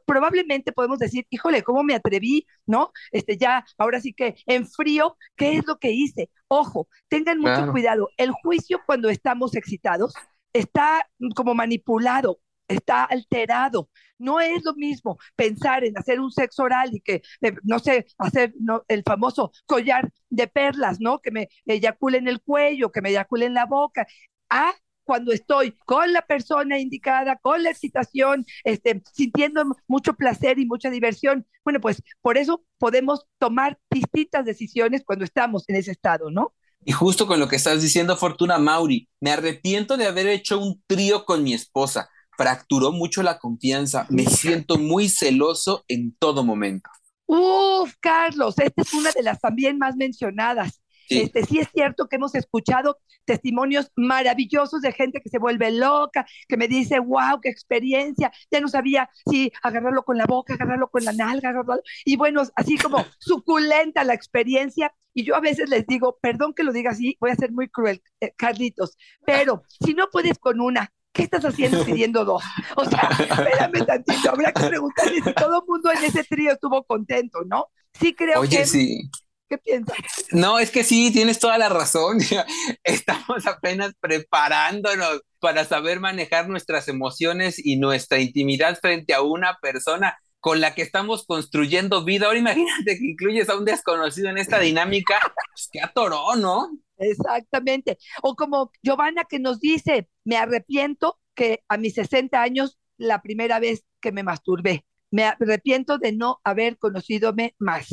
probablemente 0.07 0.73
podemos 0.73 0.99
decir, 0.99 1.27
híjole, 1.31 1.63
¿cómo 1.63 1.83
me 1.83 1.95
atreví? 1.95 2.47
¿No? 2.67 2.93
Este 3.13 3.37
ya, 3.37 3.65
ahora 3.77 4.01
sí 4.01 4.13
que 4.13 4.37
en 4.47 4.67
frío, 4.67 5.17
¿qué 5.37 5.57
es 5.57 5.67
lo 5.67 5.79
que 5.79 5.91
hice? 5.91 6.31
Ojo, 6.49 6.89
tengan 7.09 7.39
mucho 7.39 7.71
cuidado. 7.71 8.09
El 8.17 8.33
juicio 8.33 8.81
cuando 8.87 9.09
estamos 9.11 9.55
excitados 9.55 10.15
está 10.53 11.07
como 11.35 11.55
manipulado 11.55 12.41
está 12.69 13.05
alterado. 13.05 13.91
No 14.19 14.41
es 14.41 14.65
lo 14.65 14.75
mismo 14.75 15.19
pensar 15.37 15.85
en 15.85 15.97
hacer 15.97 16.21
un 16.21 16.31
sexo 16.31 16.65
oral 16.65 16.91
y 16.95 17.01
que, 17.01 17.23
eh, 17.41 17.55
no 17.63 17.79
sé, 17.79 18.07
hacer 18.19 18.53
el 18.89 19.03
famoso 19.05 19.53
collar 19.67 20.11
de 20.29 20.47
perlas, 20.47 21.01
¿no? 21.01 21.21
Que 21.21 21.31
me 21.31 21.49
eyacule 21.67 22.19
en 22.19 22.29
el 22.29 22.41
cuello, 22.41 22.93
que 22.93 23.01
me 23.01 23.11
eyacule 23.11 23.47
en 23.47 23.55
la 23.55 23.67
boca, 23.67 24.07
a 24.51 24.73
cuando 25.09 25.33
estoy 25.33 25.73
con 25.87 26.13
la 26.13 26.21
persona 26.21 26.79
indicada, 26.79 27.37
con 27.37 27.63
la 27.63 27.71
excitación, 27.71 28.45
este, 28.63 29.03
sintiendo 29.15 29.65
mucho 29.87 30.13
placer 30.13 30.59
y 30.59 30.67
mucha 30.67 30.91
diversión. 30.91 31.47
Bueno, 31.65 31.81
pues 31.81 32.03
por 32.21 32.37
eso 32.37 32.63
podemos 32.77 33.25
tomar 33.39 33.79
distintas 33.91 34.45
decisiones 34.45 35.05
cuando 35.07 35.25
estamos 35.25 35.65
en 35.69 35.77
ese 35.77 35.93
estado, 35.93 36.31
¿no? 36.31 36.53
Y 36.85 36.93
justo 36.93 37.27
con 37.27 37.41
lo 37.41 37.49
que 37.49 37.57
estás 37.57 37.81
diciendo, 37.81 38.19
Fortuna 38.19 38.59
Mauri, 38.59 39.09
me 39.19 39.31
arrepiento 39.31 39.97
de 39.97 40.07
haber 40.07 40.27
hecho 40.27 40.59
un 40.59 40.83
trío 40.87 41.25
con 41.25 41.43
mi 41.43 41.55
esposa 41.55 42.11
fracturó 42.39 42.93
mucho 42.93 43.23
la 43.25 43.39
confianza. 43.39 44.07
Me 44.11 44.25
siento 44.25 44.79
muy 44.79 45.09
celoso 45.09 45.85
en 45.89 46.15
todo 46.15 46.45
momento. 46.45 46.89
Uf, 47.27 47.95
Carlos, 48.01 48.55
esta 48.59 48.81
es 48.81 48.95
una 48.95 49.11
de 49.11 49.25
las 49.25 49.41
también 49.41 49.77
más 49.77 49.97
mencionadas. 49.97 50.81
Sí. 51.09 51.23
Este, 51.23 51.45
sí 51.45 51.59
es 51.59 51.69
cierto 51.75 52.07
que 52.07 52.17
hemos 52.17 52.35
escuchado 52.35 52.99
testimonios 53.25 53.91
maravillosos 53.97 54.83
de 54.83 54.93
gente 54.93 55.21
que 55.21 55.31
se 55.31 55.39
vuelve 55.39 55.73
loca, 55.73 56.27
que 56.47 56.57
me 56.57 56.69
dice, 56.69 57.01
wow, 57.01 57.41
qué 57.43 57.49
experiencia, 57.49 58.31
ya 58.51 58.61
no 58.61 58.69
sabía 58.69 59.11
si 59.29 59.51
agarrarlo 59.63 60.05
con 60.05 60.17
la 60.17 60.27
boca, 60.27 60.55
agarrarlo 60.55 60.91
con 60.91 61.05
la 61.05 61.13
nalga, 61.13 61.49
agarrarlo. 61.49 61.83
Y 62.05 62.17
bueno, 62.17 62.43
así 62.55 62.79
como 62.79 63.05
suculenta 63.19 64.05
la 64.05 64.15
experiencia. 64.15 64.95
Y 65.13 65.25
yo 65.25 65.35
a 65.35 65.41
veces 65.41 65.69
les 65.71 65.87
digo, 65.87 66.19
perdón 66.21 66.55
que 66.55 66.63
lo 66.63 66.73
diga 66.73 66.93
así, 66.93 67.17
voy 67.21 67.31
a 67.31 67.37
ser 67.37 67.51
muy 67.51 67.69
cruel, 67.69 68.01
eh, 68.21 68.33
Carlitos, 68.37 68.97
pero 69.27 69.65
si 69.85 69.95
no 69.95 70.09
puedes 70.11 70.39
con 70.39 70.61
una, 70.61 70.93
¿qué 71.19 71.25
estás 71.25 71.45
haciendo 71.45 71.85
pidiendo 71.85 72.25
dos? 72.25 72.45
O 72.77 72.85
sea, 72.85 73.11
espérame 73.19 73.85
tantito, 73.85 74.31
habrá 74.31 74.53
que 74.53 74.69
preguntarle 74.69 75.21
si 75.21 75.33
todo 75.35 75.61
el 75.61 75.67
mundo 75.67 75.91
en 75.91 76.05
ese 76.05 76.23
trío 76.23 76.53
estuvo 76.53 76.85
contento, 76.85 77.41
¿no? 77.45 77.67
Sí 77.99 78.15
creo 78.15 78.41
Oye, 78.41 78.59
que... 78.59 78.67
sí. 78.67 79.11
¿Qué 79.49 79.57
piensas? 79.57 79.97
No, 80.31 80.59
es 80.59 80.71
que 80.71 80.85
sí, 80.85 81.11
tienes 81.11 81.39
toda 81.39 81.57
la 81.57 81.71
razón. 81.71 82.19
Estamos 82.85 83.47
apenas 83.47 83.95
preparándonos 83.99 85.23
para 85.41 85.65
saber 85.65 86.01
manejar 86.01 86.51
nuestras 86.51 86.87
emociones 86.87 87.59
y 87.65 87.79
nuestra 87.79 88.19
intimidad 88.19 88.79
frente 88.79 89.15
a 89.15 89.23
una 89.23 89.57
persona 89.63 90.19
con 90.39 90.61
la 90.61 90.75
que 90.75 90.83
estamos 90.83 91.25
construyendo 91.25 92.05
vida. 92.05 92.27
Ahora 92.27 92.39
imagínate 92.39 92.99
que 92.99 93.07
incluyes 93.07 93.49
a 93.49 93.57
un 93.57 93.65
desconocido 93.65 94.29
en 94.29 94.37
esta 94.37 94.59
dinámica, 94.59 95.19
pues 95.35 95.71
que 95.73 95.81
atoró, 95.81 96.37
¿no? 96.37 96.69
Exactamente. 96.99 97.99
O 98.23 98.35
como 98.35 98.71
Giovanna 98.83 99.25
que 99.25 99.39
nos 99.39 99.61
dice, 99.61 100.09
me 100.25 100.37
arrepiento 100.37 101.19
que 101.35 101.63
a 101.69 101.77
mis 101.77 101.95
60 101.95 102.43
años, 102.43 102.79
la 102.97 103.23
primera 103.23 103.61
vez 103.61 103.85
que 104.01 104.13
me 104.13 104.23
masturbé. 104.23 104.85
Me 105.11 105.25
arrepiento 105.25 105.97
de 105.97 106.13
no 106.13 106.41
haber 106.45 106.77
conocido 106.77 107.35
más. 107.59 107.89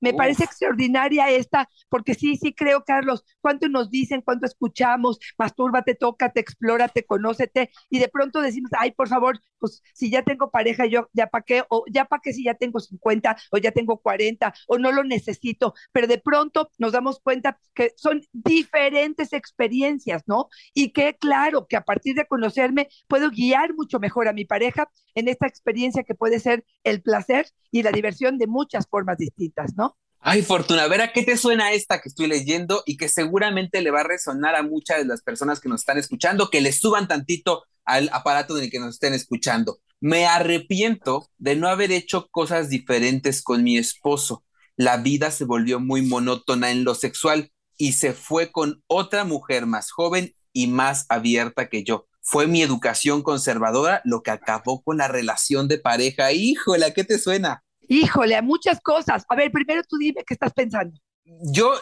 Me 0.00 0.14
parece 0.14 0.44
extraordinaria 0.44 1.30
esta, 1.30 1.68
porque 1.88 2.14
sí, 2.14 2.36
sí 2.36 2.54
creo, 2.54 2.84
Carlos, 2.84 3.24
cuánto 3.40 3.68
nos 3.68 3.90
dicen, 3.90 4.22
cuánto 4.22 4.46
escuchamos, 4.46 5.18
mastúrbate, 5.38 5.94
tócate, 5.94 6.40
explórate, 6.40 7.04
conócete, 7.04 7.70
y 7.90 7.98
de 7.98 8.08
pronto 8.08 8.40
decimos, 8.40 8.70
ay, 8.78 8.92
por 8.92 9.08
favor, 9.08 9.40
pues 9.64 9.82
si 9.94 10.10
ya 10.10 10.22
tengo 10.22 10.50
pareja, 10.50 10.84
yo 10.84 11.08
ya 11.14 11.26
para 11.28 11.42
qué, 11.42 11.64
o 11.70 11.84
ya 11.90 12.04
para 12.04 12.20
qué 12.20 12.34
si 12.34 12.44
ya 12.44 12.52
tengo 12.52 12.80
50, 12.80 13.34
o 13.50 13.56
ya 13.56 13.70
tengo 13.72 13.96
40, 13.96 14.52
o 14.68 14.76
no 14.76 14.92
lo 14.92 15.04
necesito, 15.04 15.72
pero 15.90 16.06
de 16.06 16.18
pronto 16.18 16.70
nos 16.76 16.92
damos 16.92 17.18
cuenta 17.18 17.58
que 17.72 17.94
son 17.96 18.20
diferentes 18.32 19.32
experiencias, 19.32 20.22
¿no? 20.26 20.48
Y 20.74 20.92
que 20.92 21.16
claro, 21.16 21.66
que 21.66 21.76
a 21.76 21.84
partir 21.84 22.14
de 22.14 22.26
conocerme 22.26 22.88
puedo 23.08 23.30
guiar 23.30 23.72
mucho 23.74 23.98
mejor 23.98 24.28
a 24.28 24.34
mi 24.34 24.44
pareja 24.44 24.90
en 25.14 25.28
esta 25.28 25.46
experiencia 25.46 26.02
que 26.02 26.14
puede 26.14 26.40
ser 26.40 26.66
el 26.82 27.00
placer 27.00 27.46
y 27.70 27.82
la 27.82 27.90
diversión 27.90 28.36
de 28.36 28.46
muchas 28.46 28.86
formas 28.86 29.16
distintas, 29.16 29.74
¿no? 29.76 29.96
Ay, 30.26 30.40
Fortuna, 30.40 30.84
a 30.84 30.88
ver 30.88 31.02
a 31.02 31.12
qué 31.12 31.22
te 31.22 31.36
suena 31.36 31.72
esta 31.72 32.00
que 32.00 32.08
estoy 32.08 32.28
leyendo 32.28 32.82
y 32.86 32.96
que 32.96 33.10
seguramente 33.10 33.82
le 33.82 33.90
va 33.90 34.00
a 34.00 34.04
resonar 34.04 34.56
a 34.56 34.62
muchas 34.62 34.96
de 34.96 35.04
las 35.04 35.20
personas 35.20 35.60
que 35.60 35.68
nos 35.68 35.82
están 35.82 35.98
escuchando, 35.98 36.48
que 36.48 36.62
le 36.62 36.72
suban 36.72 37.06
tantito 37.06 37.64
al 37.84 38.08
aparato 38.10 38.56
en 38.56 38.64
el 38.64 38.70
que 38.70 38.78
nos 38.78 38.94
estén 38.94 39.12
escuchando. 39.12 39.80
Me 40.00 40.24
arrepiento 40.24 41.28
de 41.36 41.56
no 41.56 41.68
haber 41.68 41.92
hecho 41.92 42.28
cosas 42.30 42.70
diferentes 42.70 43.42
con 43.42 43.62
mi 43.62 43.76
esposo. 43.76 44.46
La 44.76 44.96
vida 44.96 45.30
se 45.30 45.44
volvió 45.44 45.78
muy 45.78 46.00
monótona 46.00 46.70
en 46.70 46.84
lo 46.84 46.94
sexual 46.94 47.52
y 47.76 47.92
se 47.92 48.14
fue 48.14 48.50
con 48.50 48.82
otra 48.86 49.24
mujer 49.24 49.66
más 49.66 49.90
joven 49.90 50.34
y 50.54 50.68
más 50.68 51.04
abierta 51.10 51.68
que 51.68 51.84
yo. 51.84 52.06
Fue 52.22 52.46
mi 52.46 52.62
educación 52.62 53.22
conservadora 53.22 54.00
lo 54.06 54.22
que 54.22 54.30
acabó 54.30 54.82
con 54.82 54.96
la 54.96 55.08
relación 55.08 55.68
de 55.68 55.76
pareja. 55.76 56.32
Híjole, 56.32 56.86
¿a 56.86 56.94
qué 56.94 57.04
te 57.04 57.18
suena? 57.18 57.62
Híjole, 57.88 58.36
a 58.36 58.42
muchas 58.42 58.80
cosas. 58.80 59.24
A 59.28 59.36
ver, 59.36 59.50
primero 59.50 59.82
tú 59.88 59.96
dime 59.96 60.24
qué 60.26 60.34
estás 60.34 60.52
pensando. 60.52 60.98
Yo, 61.24 61.74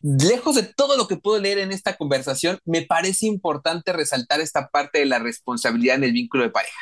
lejos 0.00 0.56
de 0.56 0.62
todo 0.62 0.96
lo 0.96 1.08
que 1.08 1.16
puedo 1.16 1.40
leer 1.40 1.58
en 1.58 1.72
esta 1.72 1.96
conversación, 1.96 2.58
me 2.64 2.82
parece 2.82 3.26
importante 3.26 3.92
resaltar 3.92 4.40
esta 4.40 4.68
parte 4.68 4.98
de 4.98 5.06
la 5.06 5.18
responsabilidad 5.18 5.96
en 5.96 6.04
el 6.04 6.12
vínculo 6.12 6.44
de 6.44 6.50
pareja. 6.50 6.78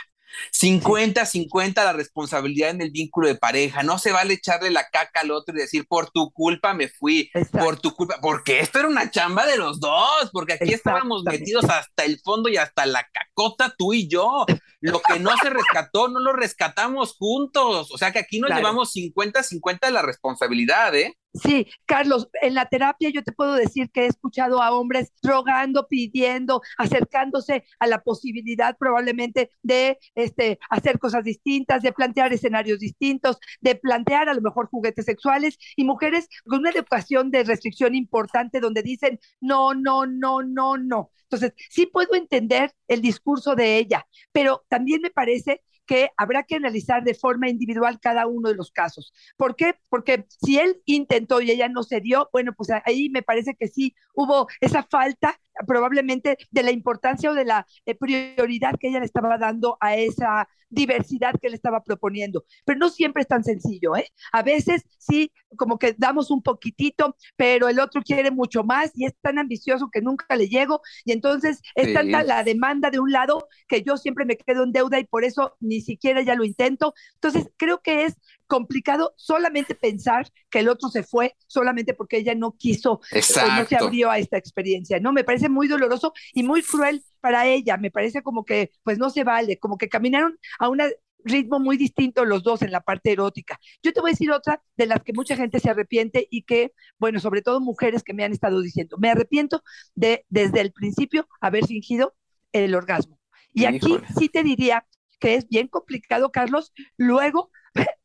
50-50 0.52 1.74
la 1.76 1.92
responsabilidad 1.92 2.70
en 2.70 2.82
el 2.82 2.90
vínculo 2.90 3.28
de 3.28 3.34
pareja. 3.34 3.82
No 3.82 3.98
se 3.98 4.12
vale 4.12 4.34
echarle 4.34 4.70
la 4.70 4.88
caca 4.88 5.20
al 5.20 5.30
otro 5.30 5.54
y 5.54 5.60
decir, 5.60 5.86
por 5.86 6.10
tu 6.10 6.32
culpa 6.32 6.74
me 6.74 6.88
fui, 6.88 7.30
por 7.52 7.80
tu 7.80 7.94
culpa, 7.94 8.18
porque 8.20 8.60
esto 8.60 8.78
era 8.78 8.88
una 8.88 9.10
chamba 9.10 9.46
de 9.46 9.56
los 9.56 9.80
dos, 9.80 10.30
porque 10.32 10.54
aquí 10.54 10.72
estábamos 10.72 11.22
metidos 11.24 11.64
hasta 11.64 12.04
el 12.04 12.20
fondo 12.20 12.48
y 12.48 12.56
hasta 12.56 12.86
la 12.86 13.06
cacota 13.12 13.74
tú 13.76 13.92
y 13.92 14.08
yo. 14.08 14.46
Lo 14.80 15.00
que 15.00 15.18
no 15.18 15.36
se 15.42 15.50
rescató, 15.50 16.08
no 16.08 16.20
lo 16.20 16.32
rescatamos 16.32 17.16
juntos. 17.16 17.90
O 17.90 17.98
sea 17.98 18.12
que 18.12 18.18
aquí 18.18 18.40
nos 18.40 18.50
llevamos 18.50 18.94
50-50 18.94 19.90
la 19.90 20.02
responsabilidad, 20.02 20.94
¿eh? 20.94 21.16
Sí, 21.42 21.66
Carlos, 21.86 22.28
en 22.40 22.54
la 22.54 22.66
terapia 22.66 23.10
yo 23.10 23.22
te 23.22 23.32
puedo 23.32 23.54
decir 23.54 23.90
que 23.90 24.02
he 24.04 24.06
escuchado 24.06 24.62
a 24.62 24.70
hombres 24.70 25.12
rogando, 25.22 25.86
pidiendo, 25.88 26.62
acercándose 26.78 27.64
a 27.78 27.86
la 27.86 28.02
posibilidad 28.02 28.76
probablemente 28.78 29.50
de 29.62 29.98
este, 30.14 30.58
hacer 30.70 30.98
cosas 30.98 31.24
distintas, 31.24 31.82
de 31.82 31.92
plantear 31.92 32.32
escenarios 32.32 32.78
distintos, 32.78 33.38
de 33.60 33.74
plantear 33.74 34.28
a 34.28 34.34
lo 34.34 34.40
mejor 34.40 34.68
juguetes 34.68 35.04
sexuales 35.04 35.58
y 35.76 35.84
mujeres 35.84 36.28
con 36.46 36.60
una 36.60 36.70
educación 36.70 37.30
de 37.30 37.44
restricción 37.44 37.94
importante 37.94 38.60
donde 38.60 38.82
dicen 38.82 39.18
no, 39.40 39.74
no, 39.74 40.06
no, 40.06 40.42
no, 40.42 40.78
no. 40.78 41.10
Entonces, 41.24 41.54
sí 41.70 41.86
puedo 41.86 42.14
entender 42.14 42.72
el 42.88 43.02
discurso 43.02 43.56
de 43.56 43.78
ella, 43.78 44.06
pero 44.32 44.64
también 44.68 45.02
me 45.02 45.10
parece 45.10 45.62
que 45.86 46.10
habrá 46.16 46.42
que 46.42 46.56
analizar 46.56 47.04
de 47.04 47.14
forma 47.14 47.48
individual 47.48 48.00
cada 48.00 48.26
uno 48.26 48.48
de 48.48 48.56
los 48.56 48.70
casos. 48.70 49.12
¿Por 49.36 49.56
qué? 49.56 49.74
Porque 49.88 50.26
si 50.28 50.58
él 50.58 50.82
intentó 50.84 51.40
y 51.40 51.50
ella 51.50 51.68
no 51.68 51.82
se 51.82 52.00
dio, 52.00 52.28
bueno, 52.32 52.52
pues 52.54 52.70
ahí 52.84 53.08
me 53.08 53.22
parece 53.22 53.54
que 53.54 53.68
sí 53.68 53.94
hubo 54.14 54.48
esa 54.60 54.82
falta 54.82 55.38
probablemente 55.66 56.38
de 56.50 56.62
la 56.62 56.70
importancia 56.70 57.30
o 57.30 57.34
de 57.34 57.44
la 57.44 57.66
eh, 57.84 57.94
prioridad 57.94 58.75
que 58.78 58.88
ella 58.88 59.00
le 59.00 59.06
estaba 59.06 59.38
dando 59.38 59.76
a 59.80 59.96
esa 59.96 60.48
diversidad 60.68 61.34
que 61.40 61.48
le 61.48 61.56
estaba 61.56 61.82
proponiendo. 61.82 62.44
Pero 62.64 62.78
no 62.78 62.88
siempre 62.88 63.22
es 63.22 63.28
tan 63.28 63.44
sencillo, 63.44 63.96
¿eh? 63.96 64.08
A 64.32 64.42
veces 64.42 64.82
sí, 64.98 65.32
como 65.56 65.78
que 65.78 65.94
damos 65.96 66.30
un 66.30 66.42
poquitito, 66.42 67.16
pero 67.36 67.68
el 67.68 67.78
otro 67.78 68.02
quiere 68.02 68.30
mucho 68.30 68.64
más 68.64 68.90
y 68.94 69.06
es 69.06 69.14
tan 69.20 69.38
ambicioso 69.38 69.88
que 69.92 70.02
nunca 70.02 70.34
le 70.36 70.48
llego 70.48 70.80
y 71.04 71.12
entonces 71.12 71.60
es 71.75 71.92
tanta 71.92 72.22
la 72.22 72.42
demanda 72.42 72.90
de 72.90 73.00
un 73.00 73.12
lado 73.12 73.48
que 73.68 73.82
yo 73.82 73.96
siempre 73.96 74.25
me 74.25 74.36
quedo 74.36 74.64
en 74.64 74.72
deuda 74.72 74.98
y 74.98 75.04
por 75.04 75.25
eso 75.25 75.56
ni 75.60 75.80
siquiera 75.80 76.22
ya 76.22 76.34
lo 76.34 76.44
intento. 76.44 76.94
Entonces, 77.14 77.48
creo 77.56 77.80
que 77.80 78.04
es 78.04 78.16
complicado 78.46 79.14
solamente 79.16 79.74
pensar 79.74 80.28
que 80.50 80.60
el 80.60 80.68
otro 80.68 80.88
se 80.88 81.02
fue 81.02 81.34
solamente 81.46 81.94
porque 81.94 82.18
ella 82.18 82.34
no 82.34 82.52
quiso 82.52 82.92
o 82.92 83.00
no 83.12 83.66
se 83.66 83.76
abrió 83.76 84.10
a 84.10 84.18
esta 84.18 84.38
experiencia, 84.38 85.00
¿no? 85.00 85.12
Me 85.12 85.24
parece 85.24 85.48
muy 85.48 85.68
doloroso 85.68 86.12
y 86.32 86.42
muy 86.42 86.62
cruel 86.62 87.02
para 87.20 87.46
ella, 87.46 87.76
me 87.76 87.90
parece 87.90 88.22
como 88.22 88.44
que 88.44 88.70
pues 88.82 88.98
no 88.98 89.10
se 89.10 89.24
vale, 89.24 89.58
como 89.58 89.78
que 89.78 89.88
caminaron 89.88 90.38
a 90.58 90.68
un 90.68 90.80
ritmo 91.24 91.58
muy 91.58 91.76
distinto 91.76 92.24
los 92.24 92.42
dos 92.42 92.62
en 92.62 92.70
la 92.70 92.80
parte 92.80 93.12
erótica. 93.12 93.58
Yo 93.82 93.92
te 93.92 94.00
voy 94.00 94.10
a 94.10 94.12
decir 94.12 94.30
otra 94.30 94.62
de 94.76 94.86
las 94.86 95.02
que 95.02 95.12
mucha 95.12 95.36
gente 95.36 95.58
se 95.58 95.68
arrepiente 95.68 96.28
y 96.30 96.42
que, 96.42 96.72
bueno, 96.98 97.18
sobre 97.20 97.42
todo 97.42 97.60
mujeres 97.60 98.02
que 98.02 98.14
me 98.14 98.24
han 98.24 98.32
estado 98.32 98.60
diciendo, 98.60 98.96
me 98.98 99.10
arrepiento 99.10 99.62
de 99.94 100.24
desde 100.28 100.60
el 100.60 100.72
principio 100.72 101.28
haber 101.40 101.66
fingido 101.66 102.14
el 102.52 102.74
orgasmo. 102.74 103.18
Y 103.52 103.64
aquí 103.64 103.98
sí 104.16 104.28
te 104.28 104.42
diría 104.42 104.86
que 105.18 105.34
es 105.34 105.48
bien 105.48 105.66
complicado, 105.68 106.30
Carlos, 106.30 106.72
luego 106.96 107.50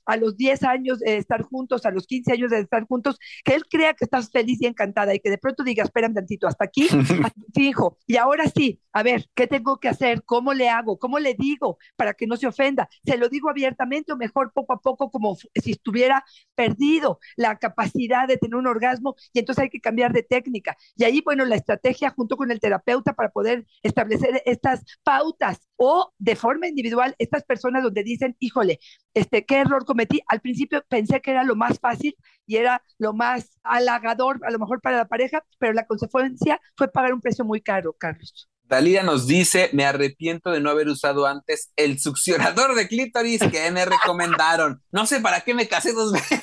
a 0.06 0.18
los 0.18 0.38
10 0.38 0.64
años 0.64 1.00
de 1.00 1.18
estar 1.18 1.42
juntos, 1.44 1.86
a 1.86 1.92
los 1.92 2.08
15 2.08 2.34
años 2.34 2.52
de 2.52 2.60
estar 2.60 2.86
juntos, 2.86 3.18
que 3.44 3.54
él 3.54 3.64
crea 3.70 3.94
que 3.94 4.06
estás 4.06 4.30
feliz 4.32 4.62
y 4.62 4.68
encantada 4.68 5.14
y 5.14 5.20
que 5.20 5.30
de 5.30 5.38
pronto 5.38 5.64
diga, 5.64 5.84
espérame 5.84 6.14
tantito, 6.14 6.48
hasta 6.48 6.66
aquí, 6.66 6.88
fijo. 7.54 7.98
Y 8.08 8.18
ahora 8.18 8.46
sí, 8.48 8.80
a 8.94 9.04
ver, 9.04 9.30
¿qué 9.36 9.48
tengo 9.48 9.78
que 9.78 9.90
hacer? 9.90 10.24
¿Cómo 10.24 10.54
le 10.54 10.70
hago? 10.70 11.00
¿Cómo 11.00 11.20
le 11.20 11.34
digo 11.34 11.78
para 11.96 12.14
que 12.14 12.28
no 12.28 12.38
se 12.38 12.48
ofenda? 12.48 12.90
¿Se 13.06 13.18
lo 13.18 13.30
digo 13.30 13.50
abiertamente 13.50 14.12
o 14.12 14.18
mejor 14.18 14.52
poco 14.54 14.74
a 14.74 14.82
poco 14.82 15.12
como 15.12 15.36
si 15.36 15.72
estuviera 15.72 16.24
perdido 16.56 17.20
la 17.36 17.58
capacidad 17.58 18.28
de 18.28 18.38
tener 18.38 18.56
un 18.56 18.68
orgasmo 18.68 19.16
y 19.34 19.40
entonces 19.40 19.64
hay 19.64 19.70
que 19.70 19.80
cambiar 19.80 20.14
de 20.14 20.24
técnica? 20.24 20.78
Y 20.96 21.04
ahí, 21.04 21.22
bueno, 21.22 21.46
la 21.46 21.56
estrategia 21.56 22.10
junto 22.10 22.38
con 22.38 22.52
el 22.52 22.60
terapeuta 22.60 23.14
para 23.14 23.30
poder 23.30 23.66
establecer 23.84 24.42
estas 24.46 24.84
pautas 25.04 25.60
o 25.78 26.14
de 26.20 26.36
forma 26.36 26.68
individual, 26.68 27.16
estas 27.18 27.44
personas 27.44 27.84
donde 27.84 28.04
dicen, 28.04 28.36
híjole, 28.40 28.80
este, 29.14 29.46
¿qué 29.46 29.58
error 29.58 29.84
cometí? 29.86 30.01
Al 30.28 30.42
principio 30.42 30.84
pensé 30.90 31.22
que 31.22 31.32
era 31.32 31.44
lo 31.44 31.56
más 31.56 31.80
fácil 31.80 32.16
y 32.46 32.58
era 32.58 32.84
lo 32.98 33.14
más 33.14 33.58
halagador, 33.64 34.40
a 34.46 34.52
lo 34.52 34.60
mejor 34.60 34.82
para 34.82 34.98
la 34.98 35.08
pareja, 35.08 35.44
pero 35.60 35.74
la 35.74 35.86
consecuencia 35.88 36.62
fue 36.78 36.92
pagar 36.92 37.14
un 37.14 37.22
precio 37.22 37.46
muy 37.46 37.62
caro, 37.62 37.94
Carlos. 37.94 38.51
Dalila 38.72 39.04
nos 39.04 39.28
dice, 39.28 39.70
me 39.74 39.84
arrepiento 39.84 40.50
de 40.50 40.62
no 40.62 40.70
haber 40.70 40.88
usado 40.88 41.28
antes 41.28 41.74
el 41.76 42.00
succionador 42.00 42.74
de 42.74 42.88
clítoris 42.88 43.42
que 43.52 43.70
me 43.70 43.84
recomendaron. 43.84 44.82
No 44.94 45.06
sé 45.06 45.20
para 45.20 45.42
qué 45.42 45.54
me 45.54 45.68
casé 45.68 45.92
dos 45.92 46.14
veces. 46.14 46.40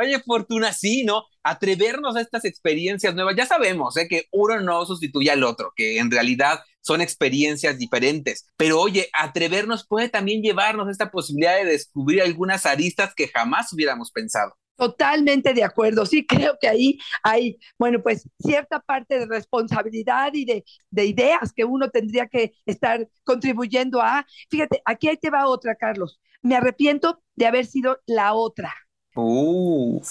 Oye, 0.00 0.18
Fortuna, 0.24 0.72
sí, 0.72 1.04
¿no? 1.04 1.24
Atrevernos 1.42 2.16
a 2.16 2.22
estas 2.22 2.46
experiencias 2.46 3.14
nuevas. 3.14 3.36
Ya 3.36 3.44
sabemos 3.44 3.98
¿eh? 3.98 4.08
que 4.08 4.28
uno 4.32 4.60
no 4.60 4.86
sustituye 4.86 5.30
al 5.30 5.44
otro, 5.44 5.74
que 5.76 5.98
en 5.98 6.10
realidad 6.10 6.60
son 6.80 7.02
experiencias 7.02 7.76
diferentes. 7.76 8.46
Pero 8.56 8.80
oye, 8.80 9.10
atrevernos 9.12 9.86
puede 9.86 10.08
también 10.08 10.40
llevarnos 10.40 10.88
a 10.88 10.90
esta 10.90 11.10
posibilidad 11.10 11.58
de 11.58 11.66
descubrir 11.66 12.22
algunas 12.22 12.64
aristas 12.64 13.12
que 13.14 13.28
jamás 13.28 13.70
hubiéramos 13.74 14.10
pensado. 14.10 14.56
Totalmente 14.80 15.52
de 15.52 15.62
acuerdo. 15.62 16.06
Sí, 16.06 16.26
creo 16.26 16.56
que 16.58 16.66
ahí 16.66 16.98
hay, 17.22 17.58
bueno, 17.78 18.02
pues 18.02 18.26
cierta 18.38 18.80
parte 18.80 19.18
de 19.18 19.26
responsabilidad 19.26 20.32
y 20.32 20.46
de, 20.46 20.64
de 20.90 21.04
ideas 21.04 21.52
que 21.52 21.66
uno 21.66 21.90
tendría 21.90 22.26
que 22.28 22.54
estar 22.64 23.06
contribuyendo 23.24 24.00
a. 24.00 24.26
Fíjate, 24.48 24.80
aquí 24.86 25.08
ahí 25.08 25.18
te 25.18 25.28
va 25.28 25.46
otra, 25.46 25.74
Carlos. 25.74 26.18
Me 26.40 26.56
arrepiento 26.56 27.22
de 27.36 27.46
haber 27.46 27.66
sido 27.66 27.98
la 28.06 28.32
otra. 28.32 28.74
Uf. 29.14 30.08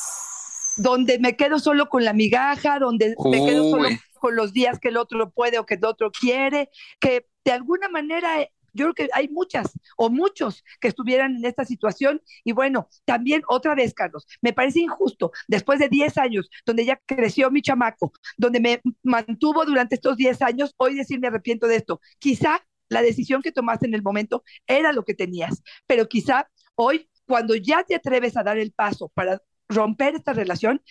Donde 0.77 1.17
me 1.17 1.35
quedo 1.35 1.57
solo 1.57 1.89
con 1.89 2.05
la 2.05 2.13
migaja, 2.13 2.77
donde 2.77 3.15
me 3.25 3.45
quedo 3.45 3.71
solo 3.71 3.89
con 4.19 4.35
los 4.35 4.53
días 4.53 4.79
que 4.79 4.89
el 4.89 4.97
otro 4.97 5.31
puede 5.31 5.57
o 5.57 5.65
que 5.65 5.73
el 5.75 5.85
otro 5.85 6.11
quiere, 6.11 6.69
que 6.99 7.25
de 7.43 7.51
alguna 7.51 7.89
manera 7.89 8.47
yo 8.79 8.93
creo 8.93 9.07
que 9.07 9.09
hay 9.13 9.27
muchas 9.29 9.77
o 9.97 10.09
muchos 10.09 10.63
que 10.79 10.87
estuvieran 10.87 11.35
en 11.35 11.45
esta 11.45 11.65
situación. 11.65 12.21
Y 12.43 12.53
bueno, 12.53 12.89
también 13.05 13.41
otra 13.47 13.75
vez, 13.75 13.93
Carlos, 13.93 14.25
me 14.41 14.53
parece 14.53 14.79
injusto, 14.79 15.31
después 15.47 15.79
de 15.79 15.89
10 15.89 16.17
años, 16.17 16.49
donde 16.65 16.85
ya 16.85 16.99
creció 17.05 17.51
mi 17.51 17.61
chamaco, 17.61 18.13
donde 18.37 18.59
me 18.59 18.81
mantuvo 19.03 19.65
durante 19.65 19.95
estos 19.95 20.17
10 20.17 20.41
años, 20.41 20.73
hoy 20.77 20.95
decir 20.95 21.19
me 21.19 21.27
arrepiento 21.27 21.67
de 21.67 21.75
esto. 21.77 22.01
Quizá 22.19 22.65
la 22.89 23.01
decisión 23.01 23.41
que 23.41 23.51
tomaste 23.51 23.85
en 23.85 23.93
el 23.93 24.01
momento 24.01 24.43
era 24.67 24.93
lo 24.93 25.03
que 25.03 25.13
tenías, 25.13 25.61
pero 25.85 26.07
quizá 26.07 26.49
hoy, 26.75 27.09
cuando 27.27 27.55
ya 27.55 27.83
te 27.83 27.95
atreves 27.95 28.35
a 28.37 28.43
dar 28.43 28.57
el 28.57 28.71
paso 28.71 29.09
para 29.09 29.41
romper 29.67 30.15
esta 30.15 30.33
relación, 30.33 30.81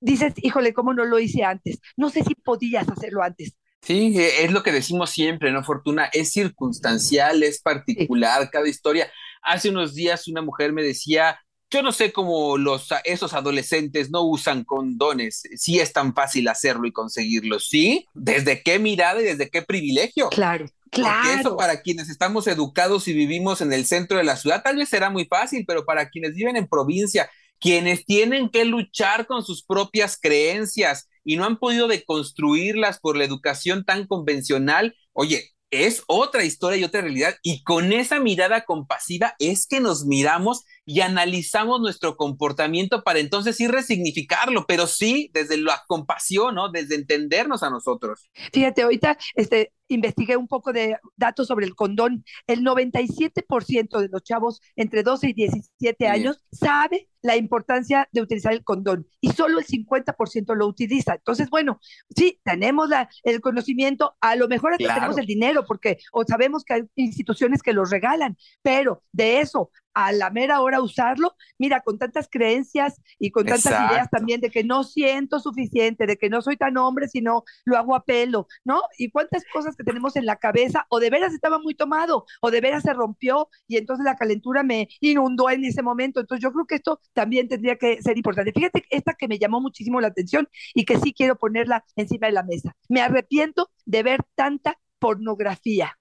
dices, 0.00 0.34
híjole, 0.36 0.72
¿cómo 0.74 0.94
no 0.94 1.04
lo 1.04 1.18
hice 1.18 1.44
antes? 1.44 1.80
No 1.96 2.10
sé 2.10 2.22
si 2.22 2.34
podías 2.34 2.88
hacerlo 2.88 3.22
antes. 3.22 3.56
Sí, 3.88 4.14
es 4.18 4.52
lo 4.52 4.62
que 4.62 4.70
decimos 4.70 5.08
siempre, 5.08 5.50
¿no, 5.50 5.64
Fortuna? 5.64 6.10
Es 6.12 6.30
circunstancial, 6.32 7.42
es 7.42 7.62
particular 7.62 8.50
cada 8.50 8.68
historia. 8.68 9.10
Hace 9.40 9.70
unos 9.70 9.94
días 9.94 10.28
una 10.28 10.42
mujer 10.42 10.74
me 10.74 10.82
decía, 10.82 11.40
yo 11.70 11.82
no 11.82 11.90
sé 11.90 12.12
cómo 12.12 12.58
los, 12.58 12.90
esos 13.04 13.32
adolescentes 13.32 14.10
no 14.10 14.24
usan 14.24 14.64
condones, 14.64 15.42
si 15.56 15.80
es 15.80 15.94
tan 15.94 16.12
fácil 16.12 16.48
hacerlo 16.48 16.86
y 16.86 16.92
conseguirlo, 16.92 17.60
¿sí? 17.60 18.04
¿Desde 18.12 18.62
qué 18.62 18.78
mirada 18.78 19.22
y 19.22 19.24
desde 19.24 19.48
qué 19.48 19.62
privilegio? 19.62 20.28
Claro. 20.28 20.66
Claro. 20.90 21.20
Porque 21.22 21.40
eso 21.40 21.56
para 21.56 21.80
quienes 21.80 22.10
estamos 22.10 22.46
educados 22.46 23.08
y 23.08 23.14
vivimos 23.14 23.62
en 23.62 23.72
el 23.72 23.86
centro 23.86 24.18
de 24.18 24.24
la 24.24 24.36
ciudad 24.36 24.62
tal 24.62 24.76
vez 24.76 24.90
será 24.90 25.08
muy 25.08 25.24
fácil, 25.24 25.64
pero 25.66 25.86
para 25.86 26.10
quienes 26.10 26.34
viven 26.34 26.56
en 26.56 26.66
provincia, 26.66 27.30
quienes 27.60 28.04
tienen 28.04 28.48
que 28.48 28.64
luchar 28.64 29.26
con 29.26 29.44
sus 29.44 29.64
propias 29.64 30.18
creencias, 30.20 31.08
y 31.24 31.36
no 31.36 31.44
han 31.44 31.58
podido 31.58 31.88
deconstruirlas 31.88 33.00
por 33.00 33.16
la 33.16 33.24
educación 33.24 33.84
tan 33.84 34.06
convencional, 34.06 34.96
oye, 35.12 35.50
es 35.70 36.02
otra 36.06 36.44
historia 36.44 36.78
y 36.78 36.84
otra 36.84 37.02
realidad. 37.02 37.34
Y 37.42 37.62
con 37.64 37.92
esa 37.92 38.18
mirada 38.18 38.64
compasiva 38.64 39.34
es 39.38 39.66
que 39.66 39.80
nos 39.80 40.06
miramos 40.06 40.64
y 40.88 41.02
analizamos 41.02 41.82
nuestro 41.82 42.16
comportamiento 42.16 43.04
para 43.04 43.18
entonces 43.18 43.60
ir 43.60 43.70
resignificarlo, 43.70 44.64
pero 44.66 44.86
sí 44.86 45.30
desde 45.34 45.58
la 45.58 45.84
compasión, 45.86 46.54
¿no? 46.54 46.70
Desde 46.70 46.94
entendernos 46.94 47.62
a 47.62 47.68
nosotros. 47.68 48.30
Fíjate, 48.54 48.80
ahorita 48.80 49.18
este, 49.34 49.74
investigué 49.88 50.38
un 50.38 50.48
poco 50.48 50.72
de 50.72 50.96
datos 51.14 51.46
sobre 51.46 51.66
el 51.66 51.74
condón. 51.74 52.24
El 52.46 52.62
97% 52.62 54.00
de 54.00 54.08
los 54.08 54.22
chavos 54.22 54.62
entre 54.76 55.02
12 55.02 55.28
y 55.28 55.32
17 55.34 56.08
años 56.08 56.42
sabe 56.50 57.10
la 57.20 57.36
importancia 57.36 58.08
de 58.12 58.22
utilizar 58.22 58.54
el 58.54 58.64
condón 58.64 59.06
y 59.20 59.32
solo 59.32 59.58
el 59.58 59.66
50% 59.66 60.54
lo 60.54 60.66
utiliza. 60.66 61.16
Entonces, 61.16 61.50
bueno, 61.50 61.80
sí, 62.16 62.40
tenemos 62.44 62.88
la, 62.88 63.10
el 63.24 63.42
conocimiento, 63.42 64.16
a 64.22 64.36
lo 64.36 64.48
mejor 64.48 64.72
hasta 64.72 64.94
tenemos 64.94 65.18
el 65.18 65.26
dinero 65.26 65.64
porque 65.66 65.98
o 66.12 66.24
sabemos 66.24 66.64
que 66.64 66.74
hay 66.74 66.82
instituciones 66.94 67.62
que 67.62 67.74
los 67.74 67.90
regalan, 67.90 68.38
pero 68.62 69.02
de 69.12 69.40
eso 69.40 69.70
a 69.98 70.12
la 70.12 70.30
mera 70.30 70.60
hora 70.60 70.80
usarlo, 70.80 71.34
mira, 71.58 71.80
con 71.80 71.98
tantas 71.98 72.28
creencias 72.30 73.02
y 73.18 73.32
con 73.32 73.44
tantas 73.44 73.90
ideas 73.90 74.08
también 74.08 74.40
de 74.40 74.48
que 74.48 74.62
no 74.62 74.84
siento 74.84 75.40
suficiente, 75.40 76.06
de 76.06 76.16
que 76.16 76.30
no 76.30 76.40
soy 76.40 76.56
tan 76.56 76.76
hombre, 76.76 77.08
sino 77.08 77.42
lo 77.64 77.76
hago 77.76 77.96
a 77.96 78.04
pelo, 78.04 78.46
¿no? 78.64 78.80
Y 78.96 79.10
cuántas 79.10 79.42
cosas 79.52 79.74
que 79.74 79.82
tenemos 79.82 80.14
en 80.14 80.24
la 80.24 80.36
cabeza, 80.36 80.86
o 80.88 81.00
de 81.00 81.10
veras 81.10 81.34
estaba 81.34 81.58
muy 81.58 81.74
tomado, 81.74 82.26
o 82.40 82.52
de 82.52 82.60
veras 82.60 82.84
se 82.84 82.94
rompió 82.94 83.48
y 83.66 83.76
entonces 83.76 84.04
la 84.04 84.14
calentura 84.14 84.62
me 84.62 84.88
inundó 85.00 85.50
en 85.50 85.64
ese 85.64 85.82
momento. 85.82 86.20
Entonces 86.20 86.44
yo 86.44 86.52
creo 86.52 86.66
que 86.66 86.76
esto 86.76 87.00
también 87.12 87.48
tendría 87.48 87.74
que 87.74 88.00
ser 88.00 88.16
importante. 88.16 88.52
Fíjate 88.52 88.84
esta 88.90 89.14
que 89.14 89.26
me 89.26 89.40
llamó 89.40 89.60
muchísimo 89.60 90.00
la 90.00 90.08
atención 90.08 90.48
y 90.74 90.84
que 90.84 90.96
sí 90.98 91.12
quiero 91.12 91.36
ponerla 91.36 91.84
encima 91.96 92.28
de 92.28 92.34
la 92.34 92.44
mesa. 92.44 92.76
Me 92.88 93.00
arrepiento 93.00 93.68
de 93.84 94.04
ver 94.04 94.20
tanta 94.36 94.78
pornografía. 95.00 95.98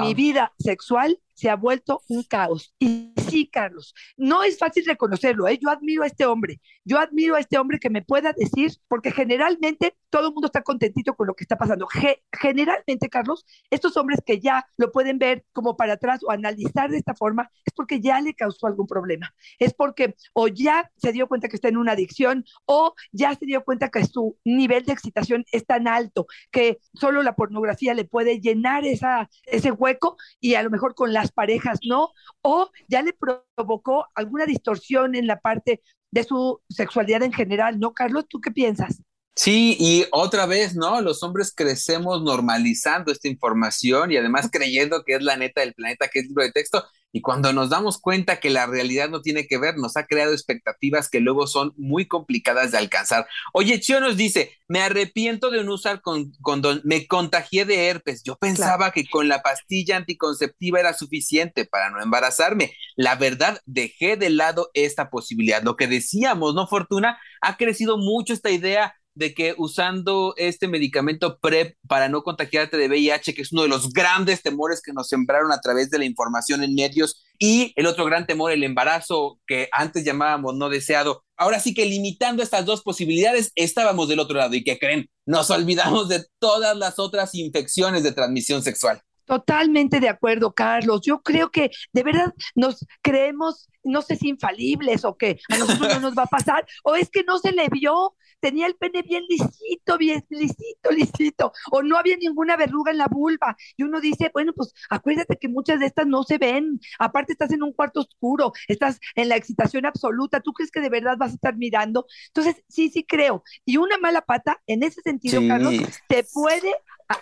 Mi 0.00 0.14
vida 0.14 0.52
sexual 0.58 1.20
se 1.36 1.50
ha 1.50 1.56
vuelto 1.56 2.02
un 2.08 2.22
caos. 2.24 2.74
Y 2.78 3.12
sí, 3.28 3.48
Carlos, 3.48 3.94
no 4.16 4.42
es 4.42 4.58
fácil 4.58 4.84
reconocerlo. 4.86 5.46
¿eh? 5.46 5.58
Yo 5.62 5.70
admiro 5.70 6.02
a 6.02 6.06
este 6.06 6.26
hombre. 6.26 6.60
Yo 6.84 6.98
admiro 6.98 7.36
a 7.36 7.40
este 7.40 7.58
hombre 7.58 7.78
que 7.78 7.90
me 7.90 8.02
pueda 8.02 8.32
decir, 8.32 8.72
porque 8.88 9.12
generalmente 9.12 9.96
todo 10.10 10.28
el 10.28 10.32
mundo 10.32 10.46
está 10.46 10.62
contentito 10.62 11.14
con 11.14 11.26
lo 11.26 11.34
que 11.34 11.44
está 11.44 11.56
pasando. 11.56 11.86
generalmente, 12.32 13.08
Carlos, 13.08 13.44
estos 13.70 13.96
hombres 13.96 14.20
que 14.24 14.40
ya 14.40 14.66
lo 14.76 14.90
pueden 14.90 15.18
ver 15.18 15.44
como 15.52 15.76
para 15.76 15.94
atrás 15.94 16.20
o 16.24 16.30
analizar 16.30 16.90
de 16.90 16.98
esta 16.98 17.14
forma, 17.14 17.50
es 17.64 17.72
porque 17.74 18.00
ya 18.00 18.20
le 18.20 18.34
causó 18.34 18.66
algún 18.66 18.86
problema. 18.86 19.34
Es 19.58 19.74
porque 19.74 20.16
o 20.32 20.48
ya 20.48 20.90
se 20.96 21.12
dio 21.12 21.28
cuenta 21.28 21.48
que 21.48 21.56
está 21.56 21.68
en 21.68 21.76
una 21.76 21.92
adicción 21.92 22.44
o 22.64 22.94
ya 23.12 23.34
se 23.34 23.44
dio 23.46 23.62
cuenta 23.64 23.90
que 23.90 24.04
su 24.04 24.38
nivel 24.44 24.84
de 24.86 24.92
excitación 24.92 25.44
es 25.52 25.66
tan 25.66 25.86
alto 25.88 26.26
que 26.50 26.78
solo 26.94 27.22
la 27.22 27.34
pornografía 27.34 27.94
le 27.94 28.04
puede 28.04 28.40
llenar 28.40 28.84
esa, 28.86 29.28
ese 29.44 29.72
hueco 29.72 30.16
y 30.40 30.54
a 30.54 30.62
lo 30.62 30.70
mejor 30.70 30.94
con 30.94 31.12
parejas 31.32 31.80
no, 31.86 32.10
o 32.42 32.70
ya 32.88 33.02
le 33.02 33.12
provocó 33.12 34.06
alguna 34.14 34.46
distorsión 34.46 35.14
en 35.14 35.26
la 35.26 35.40
parte 35.40 35.82
de 36.10 36.24
su 36.24 36.60
sexualidad 36.68 37.22
en 37.22 37.32
general, 37.32 37.78
¿no, 37.78 37.92
Carlos? 37.92 38.26
¿Tú 38.28 38.40
qué 38.40 38.50
piensas? 38.50 39.02
Sí, 39.34 39.76
y 39.78 40.06
otra 40.12 40.46
vez, 40.46 40.74
¿no? 40.74 41.02
Los 41.02 41.22
hombres 41.22 41.52
crecemos 41.54 42.22
normalizando 42.22 43.12
esta 43.12 43.28
información 43.28 44.10
y 44.10 44.16
además 44.16 44.48
creyendo 44.50 45.04
que 45.04 45.16
es 45.16 45.22
la 45.22 45.36
neta 45.36 45.60
del 45.60 45.74
planeta, 45.74 46.08
que 46.08 46.20
es 46.20 46.26
libro 46.26 46.42
de 46.42 46.52
texto, 46.52 46.86
y 47.16 47.22
cuando 47.22 47.54
nos 47.54 47.70
damos 47.70 47.98
cuenta 47.98 48.40
que 48.40 48.50
la 48.50 48.66
realidad 48.66 49.08
no 49.08 49.22
tiene 49.22 49.46
que 49.46 49.56
ver, 49.56 49.78
nos 49.78 49.96
ha 49.96 50.04
creado 50.04 50.34
expectativas 50.34 51.08
que 51.08 51.20
luego 51.20 51.46
son 51.46 51.72
muy 51.78 52.06
complicadas 52.06 52.72
de 52.72 52.76
alcanzar. 52.76 53.26
Oye, 53.54 53.80
Chio 53.80 54.00
nos 54.00 54.18
dice, 54.18 54.52
me 54.68 54.82
arrepiento 54.82 55.50
de 55.50 55.64
no 55.64 55.72
usar 55.72 56.02
condón, 56.02 56.82
me 56.84 57.06
contagié 57.06 57.64
de 57.64 57.86
herpes. 57.86 58.22
Yo 58.22 58.36
pensaba 58.36 58.90
que 58.90 59.06
con 59.08 59.28
la 59.28 59.40
pastilla 59.40 59.96
anticonceptiva 59.96 60.78
era 60.78 60.92
suficiente 60.92 61.64
para 61.64 61.88
no 61.88 62.02
embarazarme. 62.02 62.74
La 62.96 63.14
verdad, 63.14 63.62
dejé 63.64 64.18
de 64.18 64.28
lado 64.28 64.70
esta 64.74 65.08
posibilidad. 65.08 65.62
Lo 65.62 65.76
que 65.76 65.86
decíamos, 65.86 66.54
¿no, 66.54 66.66
Fortuna? 66.66 67.18
Ha 67.40 67.56
crecido 67.56 67.96
mucho 67.96 68.34
esta 68.34 68.50
idea 68.50 68.94
de 69.16 69.34
que 69.34 69.54
usando 69.56 70.34
este 70.36 70.68
medicamento 70.68 71.38
PrEP 71.40 71.76
para 71.88 72.08
no 72.08 72.22
contagiarte 72.22 72.76
de 72.76 72.86
VIH, 72.88 73.34
que 73.34 73.42
es 73.42 73.50
uno 73.50 73.62
de 73.62 73.68
los 73.68 73.92
grandes 73.92 74.42
temores 74.42 74.80
que 74.82 74.92
nos 74.92 75.08
sembraron 75.08 75.50
a 75.52 75.60
través 75.60 75.90
de 75.90 75.98
la 75.98 76.04
información 76.04 76.62
en 76.62 76.74
medios, 76.74 77.24
y 77.38 77.72
el 77.76 77.86
otro 77.86 78.04
gran 78.04 78.26
temor, 78.26 78.52
el 78.52 78.62
embarazo 78.62 79.40
que 79.46 79.68
antes 79.72 80.04
llamábamos 80.04 80.54
no 80.54 80.68
deseado. 80.68 81.24
Ahora 81.36 81.60
sí 81.60 81.74
que 81.74 81.86
limitando 81.86 82.42
estas 82.42 82.64
dos 82.66 82.82
posibilidades, 82.82 83.52
estábamos 83.54 84.08
del 84.08 84.20
otro 84.20 84.36
lado. 84.36 84.54
¿Y 84.54 84.64
que 84.64 84.78
creen? 84.78 85.08
Nos 85.26 85.50
olvidamos 85.50 86.08
de 86.08 86.24
todas 86.38 86.76
las 86.76 86.98
otras 86.98 87.34
infecciones 87.34 88.02
de 88.02 88.12
transmisión 88.12 88.62
sexual. 88.62 89.02
Totalmente 89.26 89.98
de 90.00 90.08
acuerdo, 90.08 90.54
Carlos. 90.54 91.00
Yo 91.02 91.20
creo 91.20 91.50
que 91.50 91.70
de 91.92 92.02
verdad 92.04 92.32
nos 92.54 92.86
creemos, 93.02 93.68
no 93.82 94.00
sé 94.02 94.16
si 94.16 94.28
infalibles 94.28 95.04
o 95.04 95.16
que 95.16 95.40
a 95.48 95.58
nosotros 95.58 95.94
no 95.94 96.00
nos 96.00 96.14
va 96.14 96.22
a 96.22 96.26
pasar, 96.26 96.66
o 96.84 96.94
es 96.94 97.10
que 97.10 97.24
no 97.24 97.38
se 97.38 97.52
le 97.52 97.68
vio, 97.68 98.14
tenía 98.40 98.66
el 98.66 98.76
pene 98.76 99.02
bien 99.02 99.24
lisito, 99.28 99.98
bien 99.98 100.24
lisito, 100.28 100.90
lisito, 100.90 101.52
o 101.72 101.82
no 101.82 101.98
había 101.98 102.16
ninguna 102.16 102.56
verruga 102.56 102.92
en 102.92 102.98
la 102.98 103.08
vulva. 103.08 103.56
Y 103.76 103.82
uno 103.82 104.00
dice, 104.00 104.30
bueno, 104.32 104.52
pues 104.54 104.72
acuérdate 104.90 105.36
que 105.36 105.48
muchas 105.48 105.80
de 105.80 105.86
estas 105.86 106.06
no 106.06 106.22
se 106.22 106.38
ven, 106.38 106.80
aparte 107.00 107.32
estás 107.32 107.50
en 107.52 107.64
un 107.64 107.72
cuarto 107.72 108.00
oscuro, 108.00 108.52
estás 108.68 109.00
en 109.16 109.28
la 109.28 109.36
excitación 109.36 109.86
absoluta, 109.86 110.40
¿tú 110.40 110.52
crees 110.52 110.70
que 110.70 110.80
de 110.80 110.90
verdad 110.90 111.16
vas 111.18 111.32
a 111.32 111.34
estar 111.34 111.56
mirando? 111.56 112.06
Entonces, 112.28 112.62
sí, 112.68 112.90
sí 112.90 113.04
creo. 113.04 113.42
Y 113.64 113.78
una 113.78 113.98
mala 113.98 114.20
pata, 114.20 114.62
en 114.68 114.84
ese 114.84 115.00
sentido, 115.02 115.40
Carlos, 115.48 115.74
te 116.06 116.24
puede 116.32 116.72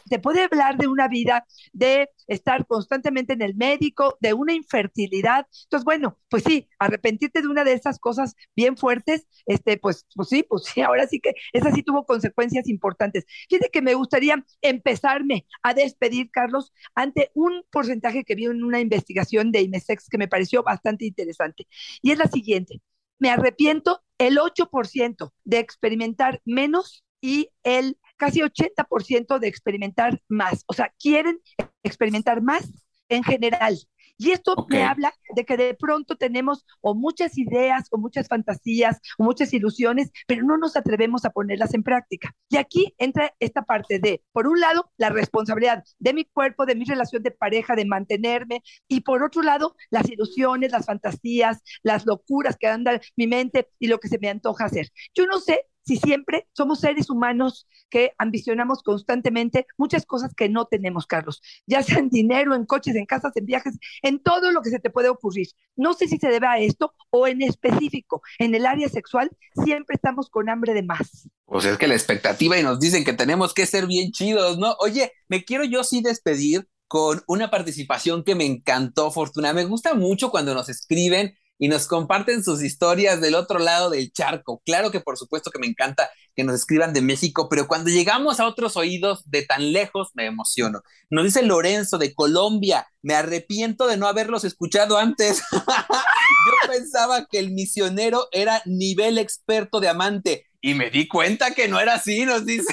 te 0.09 0.19
puede 0.19 0.45
hablar 0.45 0.77
de 0.77 0.87
una 0.87 1.09
vida 1.09 1.47
de 1.73 2.11
estar 2.27 2.67
constantemente 2.67 3.33
en 3.35 3.43
el 3.43 3.55
médico, 3.55 4.17
de 4.21 4.35
una 4.35 4.53
infertilidad. 4.55 5.47
Entonces, 5.65 5.85
bueno, 5.85 6.19
pues 6.29 6.45
sí, 6.45 6.69
arrepentirte 6.79 7.43
de 7.43 7.49
una 7.49 7.65
de 7.65 7.73
esas 7.73 7.99
cosas 7.99 8.35
bien 8.57 8.77
fuertes, 8.77 9.27
este, 9.47 9.77
pues, 9.79 10.07
pues 10.15 10.29
sí, 10.29 10.43
pues 10.43 10.65
sí, 10.65 10.81
ahora 10.83 11.07
sí 11.07 11.21
que 11.21 11.35
esa 11.53 11.73
sí 11.73 11.83
tuvo 11.83 12.05
consecuencias 12.07 12.69
importantes. 12.69 13.25
Fíjate 13.49 13.71
que 13.71 13.83
me 13.83 13.95
gustaría 13.95 14.45
empezarme 14.63 15.47
a 15.63 15.75
despedir, 15.75 16.31
Carlos, 16.31 16.73
ante 16.95 17.31
un 17.35 17.65
porcentaje 17.71 18.25
que 18.25 18.35
vi 18.35 18.47
en 18.47 18.65
una 18.65 18.81
investigación 18.81 19.53
de 19.53 19.63
IMESEX 19.63 20.09
que 20.09 20.19
me 20.19 20.29
pareció 20.29 20.63
bastante 20.63 21.07
interesante. 21.07 21.67
Y 22.03 22.13
es 22.13 22.19
la 22.19 22.27
siguiente, 22.29 22.81
me 23.19 23.31
arrepiento 23.31 24.03
el 24.19 24.39
8% 24.39 25.33
de 25.45 25.59
experimentar 25.59 26.41
menos 26.45 27.05
y 27.21 27.51
el 27.63 27.99
casi 28.17 28.41
80% 28.41 29.39
de 29.39 29.49
experimentar 29.49 30.21
más. 30.29 30.65
O 30.67 30.73
sea, 30.73 30.93
quieren 30.99 31.41
experimentar 31.83 32.43
más 32.43 32.69
en 33.09 33.23
general. 33.23 33.79
Y 34.17 34.31
esto 34.31 34.55
me 34.69 34.85
habla 34.85 35.13
de 35.35 35.45
que 35.45 35.57
de 35.57 35.75
pronto 35.75 36.17
tenemos 36.17 36.65
o 36.81 36.95
muchas 36.95 37.37
ideas 37.37 37.89
o 37.91 37.99
muchas 37.99 38.29
fantasías 38.29 39.01
o 39.19 39.25
muchas 39.25 39.53
ilusiones, 39.53 40.13
pero 40.27 40.45
no 40.45 40.57
nos 40.57 40.77
atrevemos 40.77 41.25
a 41.25 41.31
ponerlas 41.31 41.75
en 41.75 41.83
práctica. 41.83 42.33
Y 42.49 42.57
aquí 42.57 42.95
entra 42.99 43.35
esta 43.41 43.63
parte 43.63 43.99
de, 43.99 44.23
por 44.33 44.47
un 44.47 44.61
lado, 44.61 44.91
la 44.99 45.11
responsabilidad 45.11 45.83
de 45.99 46.15
mi 46.15 46.25
cuerpo, 46.27 46.65
de 46.65 46.77
mi 46.77 46.85
relación 46.85 47.23
de 47.25 47.33
pareja, 47.33 47.75
de 47.75 47.87
mantenerme, 47.87 48.63
y 48.87 49.01
por 49.01 49.25
otro 49.25 49.43
lado, 49.43 49.75
las 49.91 50.09
ilusiones, 50.09 50.71
las 50.71 50.87
fantasías, 50.87 51.63
las 51.83 52.07
locuras 52.07 52.57
que 52.57 52.69
andan 52.69 53.01
mi 53.17 53.27
mente 53.27 53.69
y 53.81 53.89
lo 53.89 53.99
que 53.99 54.09
se 54.09 54.19
me 54.19 54.29
antoja 54.29 54.67
hacer. 54.67 54.91
Yo 55.13 55.27
no 55.27 55.41
sé 55.41 55.67
si 55.85 55.97
siempre 55.97 56.49
somos 56.53 56.81
seres 56.81 57.11
humanos 57.11 57.67
que 57.91 58.13
ambicionamos 58.19 58.83
constantemente 58.83 59.67
muchas 59.77 60.07
cosas 60.07 60.35
que 60.35 60.49
no 60.49 60.67
tenemos, 60.67 61.07
Carlos, 61.07 61.43
ya 61.67 61.83
sea 61.83 61.99
en 61.99 62.09
dinero, 62.09 62.55
en 62.55 62.67
coches, 62.67 62.97
en 62.97 63.07
casas, 63.07 63.37
en 63.37 63.47
viajes, 63.47 63.79
en 64.03 64.19
todo 64.21 64.51
lo 64.51 64.63
que 64.63 64.71
se 64.71 64.81
te 64.81 64.91
puede 64.91 65.09
ocurrir. 65.09 65.49
No 65.77 65.95
sé 65.95 66.09
si 66.09 66.19
se 66.19 66.29
debe 66.29 66.47
a 66.47 66.59
esto 66.59 66.95
o 67.11 67.27
en 67.27 67.43
específico, 67.43 68.23
en 68.39 68.55
el 68.55 68.67
área 68.67 68.89
sexual, 68.89 69.31
siempre 69.65 69.95
estamos 69.95 70.29
con 70.31 70.49
hambre 70.49 70.75
de 70.75 70.83
más. 70.83 71.29
Sea, 71.61 71.73
es 71.73 71.79
que 71.79 71.87
la 71.87 71.95
expectativa 71.95 72.59
y 72.59 72.63
nos 72.63 72.81
dicen 72.81 73.05
que 73.05 73.13
tenemos 73.13 73.55
que 73.55 73.67
ser 73.67 73.87
bien 73.87 74.11
chidos, 74.11 74.59
¿no? 74.59 74.75
Oye, 74.81 75.13
me 75.29 75.45
quiero 75.45 75.65
yo 75.65 75.85
sí 75.85 76.03
despedir 76.03 76.69
con 76.89 77.23
una 77.27 77.51
participación 77.51 78.25
que 78.25 78.35
me 78.35 78.47
encantó, 78.47 79.11
Fortuna. 79.11 79.53
Me 79.53 79.65
gusta 79.65 79.95
mucho 79.95 80.31
cuando 80.31 80.55
nos 80.55 80.69
escriben 80.69 81.35
y 81.59 81.69
nos 81.69 81.87
comparten 81.87 82.43
sus 82.43 82.63
historias 82.63 83.21
del 83.21 83.35
otro 83.35 83.59
lado 83.59 83.91
del 83.91 84.13
charco. 84.13 84.61
Claro 84.65 84.91
que 84.91 85.01
por 85.01 85.17
supuesto 85.17 85.51
que 85.51 85.59
me 85.59 85.67
encanta 85.67 86.11
que 86.35 86.45
nos 86.45 86.57
escriban 86.57 86.93
de 86.93 87.01
México, 87.01 87.49
pero 87.49 87.69
cuando 87.69 87.91
llegamos 87.91 88.41
a 88.41 88.47
otros 88.47 88.77
oídos 88.77 89.23
de 89.31 89.43
tan 89.43 89.73
lejos 89.73 90.11
me 90.15 90.27
emociono. 90.27 90.83
Nos 91.11 91.25
dice 91.25 91.43
Lorenzo 91.43 91.99
de 91.99 92.15
Colombia, 92.15 92.89
me 93.03 93.15
arrepiento 93.15 93.87
de 93.87 93.97
no 93.97 94.09
haberlos 94.09 94.45
escuchado 94.45 94.99
antes. 94.99 95.43
Yo 95.53 96.73
pensaba 96.73 97.27
que 97.27 97.39
el 97.39 97.53
misionero 97.53 98.29
era 98.33 98.63
nivel 98.67 99.19
experto 99.19 99.81
de 99.81 99.89
amante 99.89 100.47
y 100.65 100.73
me 100.73 100.89
di 100.89 101.07
cuenta 101.07 101.51
que 101.51 101.69
no 101.69 101.79
era 101.79 101.97
así, 101.97 102.25
nos 102.25 102.47
dice. 102.47 102.73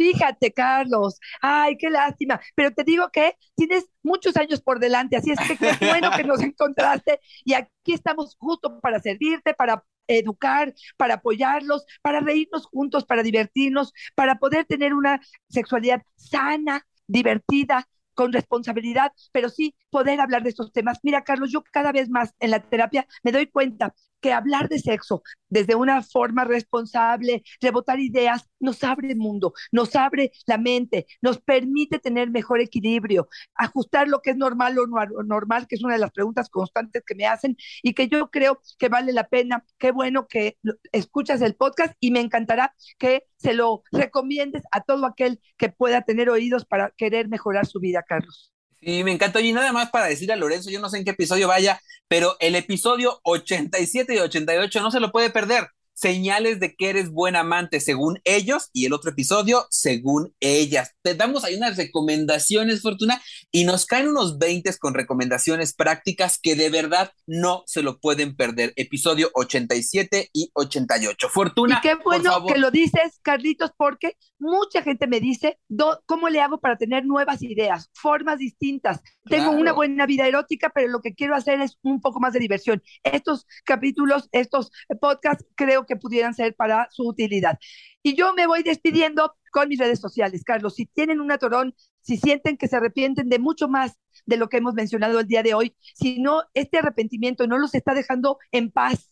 Fíjate, 0.00 0.50
Carlos, 0.50 1.20
ay, 1.42 1.76
qué 1.76 1.90
lástima, 1.90 2.40
pero 2.54 2.70
te 2.72 2.84
digo 2.84 3.10
que 3.12 3.36
tienes 3.54 3.84
muchos 4.02 4.34
años 4.38 4.62
por 4.62 4.80
delante, 4.80 5.18
así 5.18 5.30
es 5.30 5.38
que 5.46 5.58
qué 5.58 5.76
bueno 5.86 6.10
que 6.16 6.24
nos 6.24 6.40
encontraste. 6.42 7.20
Y 7.44 7.52
aquí 7.52 7.92
estamos 7.92 8.34
justo 8.38 8.80
para 8.80 8.98
servirte, 9.00 9.52
para 9.52 9.84
educar, 10.08 10.74
para 10.96 11.16
apoyarlos, 11.16 11.84
para 12.00 12.20
reírnos 12.20 12.64
juntos, 12.64 13.04
para 13.04 13.22
divertirnos, 13.22 13.92
para 14.14 14.36
poder 14.36 14.64
tener 14.64 14.94
una 14.94 15.20
sexualidad 15.50 16.00
sana, 16.16 16.86
divertida, 17.06 17.86
con 18.14 18.32
responsabilidad, 18.32 19.12
pero 19.32 19.50
sí 19.50 19.74
poder 19.90 20.18
hablar 20.18 20.42
de 20.42 20.48
estos 20.48 20.72
temas. 20.72 20.98
Mira, 21.02 21.24
Carlos, 21.24 21.52
yo 21.52 21.62
cada 21.72 21.92
vez 21.92 22.08
más 22.08 22.34
en 22.40 22.52
la 22.52 22.60
terapia 22.60 23.06
me 23.22 23.32
doy 23.32 23.48
cuenta 23.48 23.94
que 24.20 24.32
hablar 24.32 24.68
de 24.68 24.78
sexo 24.78 25.22
desde 25.48 25.74
una 25.74 26.02
forma 26.02 26.44
responsable, 26.44 27.42
rebotar 27.60 27.98
ideas, 28.00 28.48
nos 28.60 28.84
abre 28.84 29.10
el 29.10 29.16
mundo, 29.16 29.52
nos 29.72 29.96
abre 29.96 30.32
la 30.46 30.58
mente, 30.58 31.06
nos 31.22 31.40
permite 31.40 31.98
tener 31.98 32.30
mejor 32.30 32.60
equilibrio, 32.60 33.28
ajustar 33.54 34.08
lo 34.08 34.20
que 34.20 34.30
es 34.30 34.36
normal 34.36 34.78
o 34.78 34.86
no 34.86 35.22
normal, 35.24 35.66
que 35.66 35.76
es 35.76 35.82
una 35.82 35.94
de 35.94 36.00
las 36.00 36.12
preguntas 36.12 36.48
constantes 36.48 37.02
que 37.04 37.14
me 37.14 37.26
hacen 37.26 37.56
y 37.82 37.94
que 37.94 38.08
yo 38.08 38.30
creo 38.30 38.60
que 38.78 38.88
vale 38.88 39.12
la 39.12 39.28
pena. 39.28 39.64
Qué 39.78 39.90
bueno 39.92 40.28
que 40.28 40.58
escuchas 40.92 41.40
el 41.42 41.54
podcast 41.54 41.94
y 42.00 42.10
me 42.10 42.20
encantará 42.20 42.74
que 42.98 43.24
se 43.36 43.54
lo 43.54 43.82
recomiendes 43.92 44.62
a 44.70 44.82
todo 44.82 45.06
aquel 45.06 45.40
que 45.56 45.70
pueda 45.70 46.02
tener 46.02 46.30
oídos 46.30 46.64
para 46.64 46.90
querer 46.96 47.28
mejorar 47.28 47.66
su 47.66 47.80
vida, 47.80 48.02
Carlos. 48.02 48.52
Sí, 48.80 49.04
me 49.04 49.12
encantó. 49.12 49.40
Y 49.40 49.52
nada 49.52 49.72
más 49.72 49.90
para 49.90 50.06
decirle 50.06 50.32
a 50.34 50.36
Lorenzo, 50.36 50.70
yo 50.70 50.80
no 50.80 50.88
sé 50.88 50.98
en 50.98 51.04
qué 51.04 51.10
episodio 51.10 51.48
vaya, 51.48 51.80
pero 52.08 52.36
el 52.40 52.54
episodio 52.56 53.20
87 53.24 54.14
y 54.14 54.18
88 54.18 54.80
no 54.80 54.90
se 54.90 55.00
lo 55.00 55.12
puede 55.12 55.30
perder 55.30 55.68
señales 56.00 56.60
de 56.60 56.74
que 56.74 56.88
eres 56.88 57.10
buen 57.10 57.36
amante 57.36 57.78
según 57.80 58.20
ellos 58.24 58.70
y 58.72 58.86
el 58.86 58.94
otro 58.94 59.10
episodio 59.10 59.66
según 59.70 60.34
ellas. 60.40 60.94
Te 61.02 61.14
damos 61.14 61.44
ahí 61.44 61.56
unas 61.56 61.76
recomendaciones, 61.76 62.80
Fortuna, 62.80 63.20
y 63.52 63.64
nos 63.64 63.84
caen 63.84 64.08
unos 64.08 64.38
20 64.38 64.70
con 64.78 64.94
recomendaciones 64.94 65.74
prácticas 65.74 66.38
que 66.40 66.54
de 66.54 66.70
verdad 66.70 67.12
no 67.26 67.64
se 67.66 67.82
lo 67.82 67.98
pueden 67.98 68.36
perder. 68.36 68.72
Episodio 68.76 69.30
87 69.34 70.30
y 70.32 70.50
88. 70.54 71.28
Fortuna. 71.28 71.78
Y 71.78 71.88
qué 71.88 71.94
bueno 71.96 72.46
que 72.46 72.58
lo 72.58 72.70
dices, 72.70 73.20
Carlitos, 73.22 73.72
porque 73.76 74.16
mucha 74.38 74.82
gente 74.82 75.06
me 75.06 75.20
dice, 75.20 75.58
¿cómo 76.06 76.28
le 76.28 76.40
hago 76.40 76.60
para 76.60 76.76
tener 76.76 77.04
nuevas 77.04 77.42
ideas, 77.42 77.90
formas 77.94 78.38
distintas? 78.38 79.00
Tengo 79.24 79.50
una 79.50 79.72
buena 79.72 80.06
vida 80.06 80.26
erótica, 80.26 80.70
pero 80.74 80.88
lo 80.88 81.00
que 81.00 81.14
quiero 81.14 81.34
hacer 81.34 81.60
es 81.60 81.78
un 81.82 82.00
poco 82.00 82.20
más 82.20 82.32
de 82.32 82.40
diversión. 82.40 82.82
Estos 83.02 83.46
capítulos, 83.64 84.28
estos 84.32 84.70
podcasts, 85.00 85.44
creo 85.54 85.84
que 85.86 85.89
que 85.90 85.96
pudieran 85.96 86.34
ser 86.34 86.54
para 86.54 86.88
su 86.92 87.06
utilidad. 87.06 87.58
Y 88.02 88.14
yo 88.14 88.32
me 88.32 88.46
voy 88.46 88.62
despidiendo 88.62 89.34
con 89.50 89.68
mis 89.68 89.80
redes 89.80 89.98
sociales, 89.98 90.44
Carlos. 90.44 90.76
Si 90.76 90.86
tienen 90.86 91.20
un 91.20 91.32
atorón, 91.32 91.74
si 92.00 92.16
sienten 92.16 92.56
que 92.56 92.68
se 92.68 92.76
arrepienten 92.76 93.28
de 93.28 93.40
mucho 93.40 93.68
más 93.68 93.98
de 94.24 94.36
lo 94.36 94.48
que 94.48 94.58
hemos 94.58 94.74
mencionado 94.74 95.18
el 95.18 95.26
día 95.26 95.42
de 95.42 95.54
hoy, 95.54 95.74
si 95.94 96.20
no, 96.20 96.44
este 96.54 96.78
arrepentimiento 96.78 97.48
no 97.48 97.58
los 97.58 97.74
está 97.74 97.92
dejando 97.92 98.38
en 98.52 98.70
paz, 98.70 99.10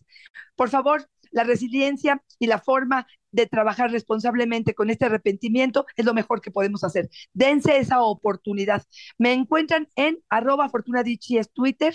por 0.54 0.70
favor, 0.70 1.08
la 1.32 1.42
resiliencia 1.42 2.22
y 2.38 2.46
la 2.46 2.60
forma 2.60 3.08
de 3.42 3.46
trabajar 3.46 3.90
responsablemente 3.90 4.74
con 4.74 4.90
este 4.90 5.06
arrepentimiento 5.06 5.86
es 5.96 6.04
lo 6.04 6.14
mejor 6.14 6.40
que 6.40 6.50
podemos 6.50 6.84
hacer. 6.84 7.08
Dense 7.32 7.78
esa 7.78 8.02
oportunidad. 8.02 8.84
Me 9.16 9.32
encuentran 9.32 9.88
en 9.96 10.18
arroba 10.28 10.68
Fortuna 10.68 11.02
es 11.04 11.52
Twitter, 11.52 11.94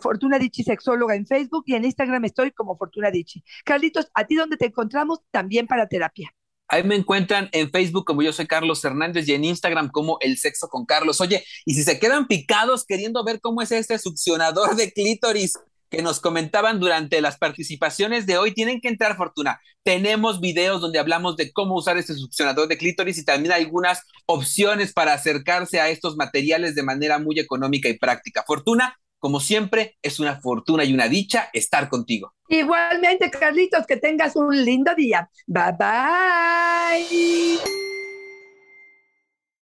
Fortuna 0.00 0.38
Sexóloga 0.52 1.14
en 1.14 1.26
Facebook 1.26 1.64
y 1.66 1.74
en 1.74 1.84
Instagram 1.84 2.24
estoy 2.24 2.50
como 2.52 2.76
Fortuna 2.76 3.10
Carlitos, 3.64 4.10
¿a 4.14 4.24
ti 4.24 4.34
dónde 4.34 4.56
te 4.56 4.66
encontramos? 4.66 5.20
También 5.30 5.66
para 5.66 5.88
terapia. 5.88 6.30
Ahí 6.68 6.82
me 6.82 6.96
encuentran 6.96 7.48
en 7.52 7.70
Facebook 7.70 8.04
como 8.04 8.22
yo 8.22 8.32
soy 8.32 8.46
Carlos 8.46 8.84
Hernández 8.84 9.28
y 9.28 9.32
en 9.32 9.44
Instagram 9.44 9.90
como 9.90 10.18
El 10.20 10.38
Sexo 10.38 10.68
con 10.68 10.86
Carlos. 10.86 11.20
Oye, 11.20 11.44
y 11.66 11.74
si 11.74 11.82
se 11.82 11.98
quedan 11.98 12.26
picados 12.26 12.84
queriendo 12.86 13.22
ver 13.22 13.40
cómo 13.40 13.60
es 13.62 13.70
este 13.70 13.98
succionador 13.98 14.74
de 14.74 14.90
clítoris, 14.92 15.58
que 15.94 16.02
nos 16.02 16.20
comentaban 16.20 16.80
durante 16.80 17.20
las 17.20 17.38
participaciones 17.38 18.26
de 18.26 18.38
hoy, 18.38 18.52
tienen 18.52 18.80
que 18.80 18.88
entrar, 18.88 19.16
Fortuna. 19.16 19.60
Tenemos 19.82 20.40
videos 20.40 20.80
donde 20.80 20.98
hablamos 20.98 21.36
de 21.36 21.52
cómo 21.52 21.74
usar 21.76 21.96
este 21.98 22.14
succionador 22.14 22.68
de 22.68 22.78
clítoris 22.78 23.18
y 23.18 23.24
también 23.24 23.52
algunas 23.52 24.02
opciones 24.26 24.92
para 24.92 25.12
acercarse 25.12 25.80
a 25.80 25.90
estos 25.90 26.16
materiales 26.16 26.74
de 26.74 26.82
manera 26.82 27.18
muy 27.18 27.38
económica 27.38 27.88
y 27.88 27.98
práctica. 27.98 28.44
Fortuna, 28.46 28.98
como 29.18 29.40
siempre, 29.40 29.96
es 30.02 30.20
una 30.20 30.40
fortuna 30.40 30.84
y 30.84 30.92
una 30.92 31.08
dicha 31.08 31.48
estar 31.52 31.88
contigo. 31.88 32.34
Igualmente, 32.48 33.30
Carlitos, 33.30 33.86
que 33.86 33.96
tengas 33.96 34.36
un 34.36 34.64
lindo 34.64 34.94
día. 34.94 35.30
Bye 35.46 35.72
bye. 35.78 37.04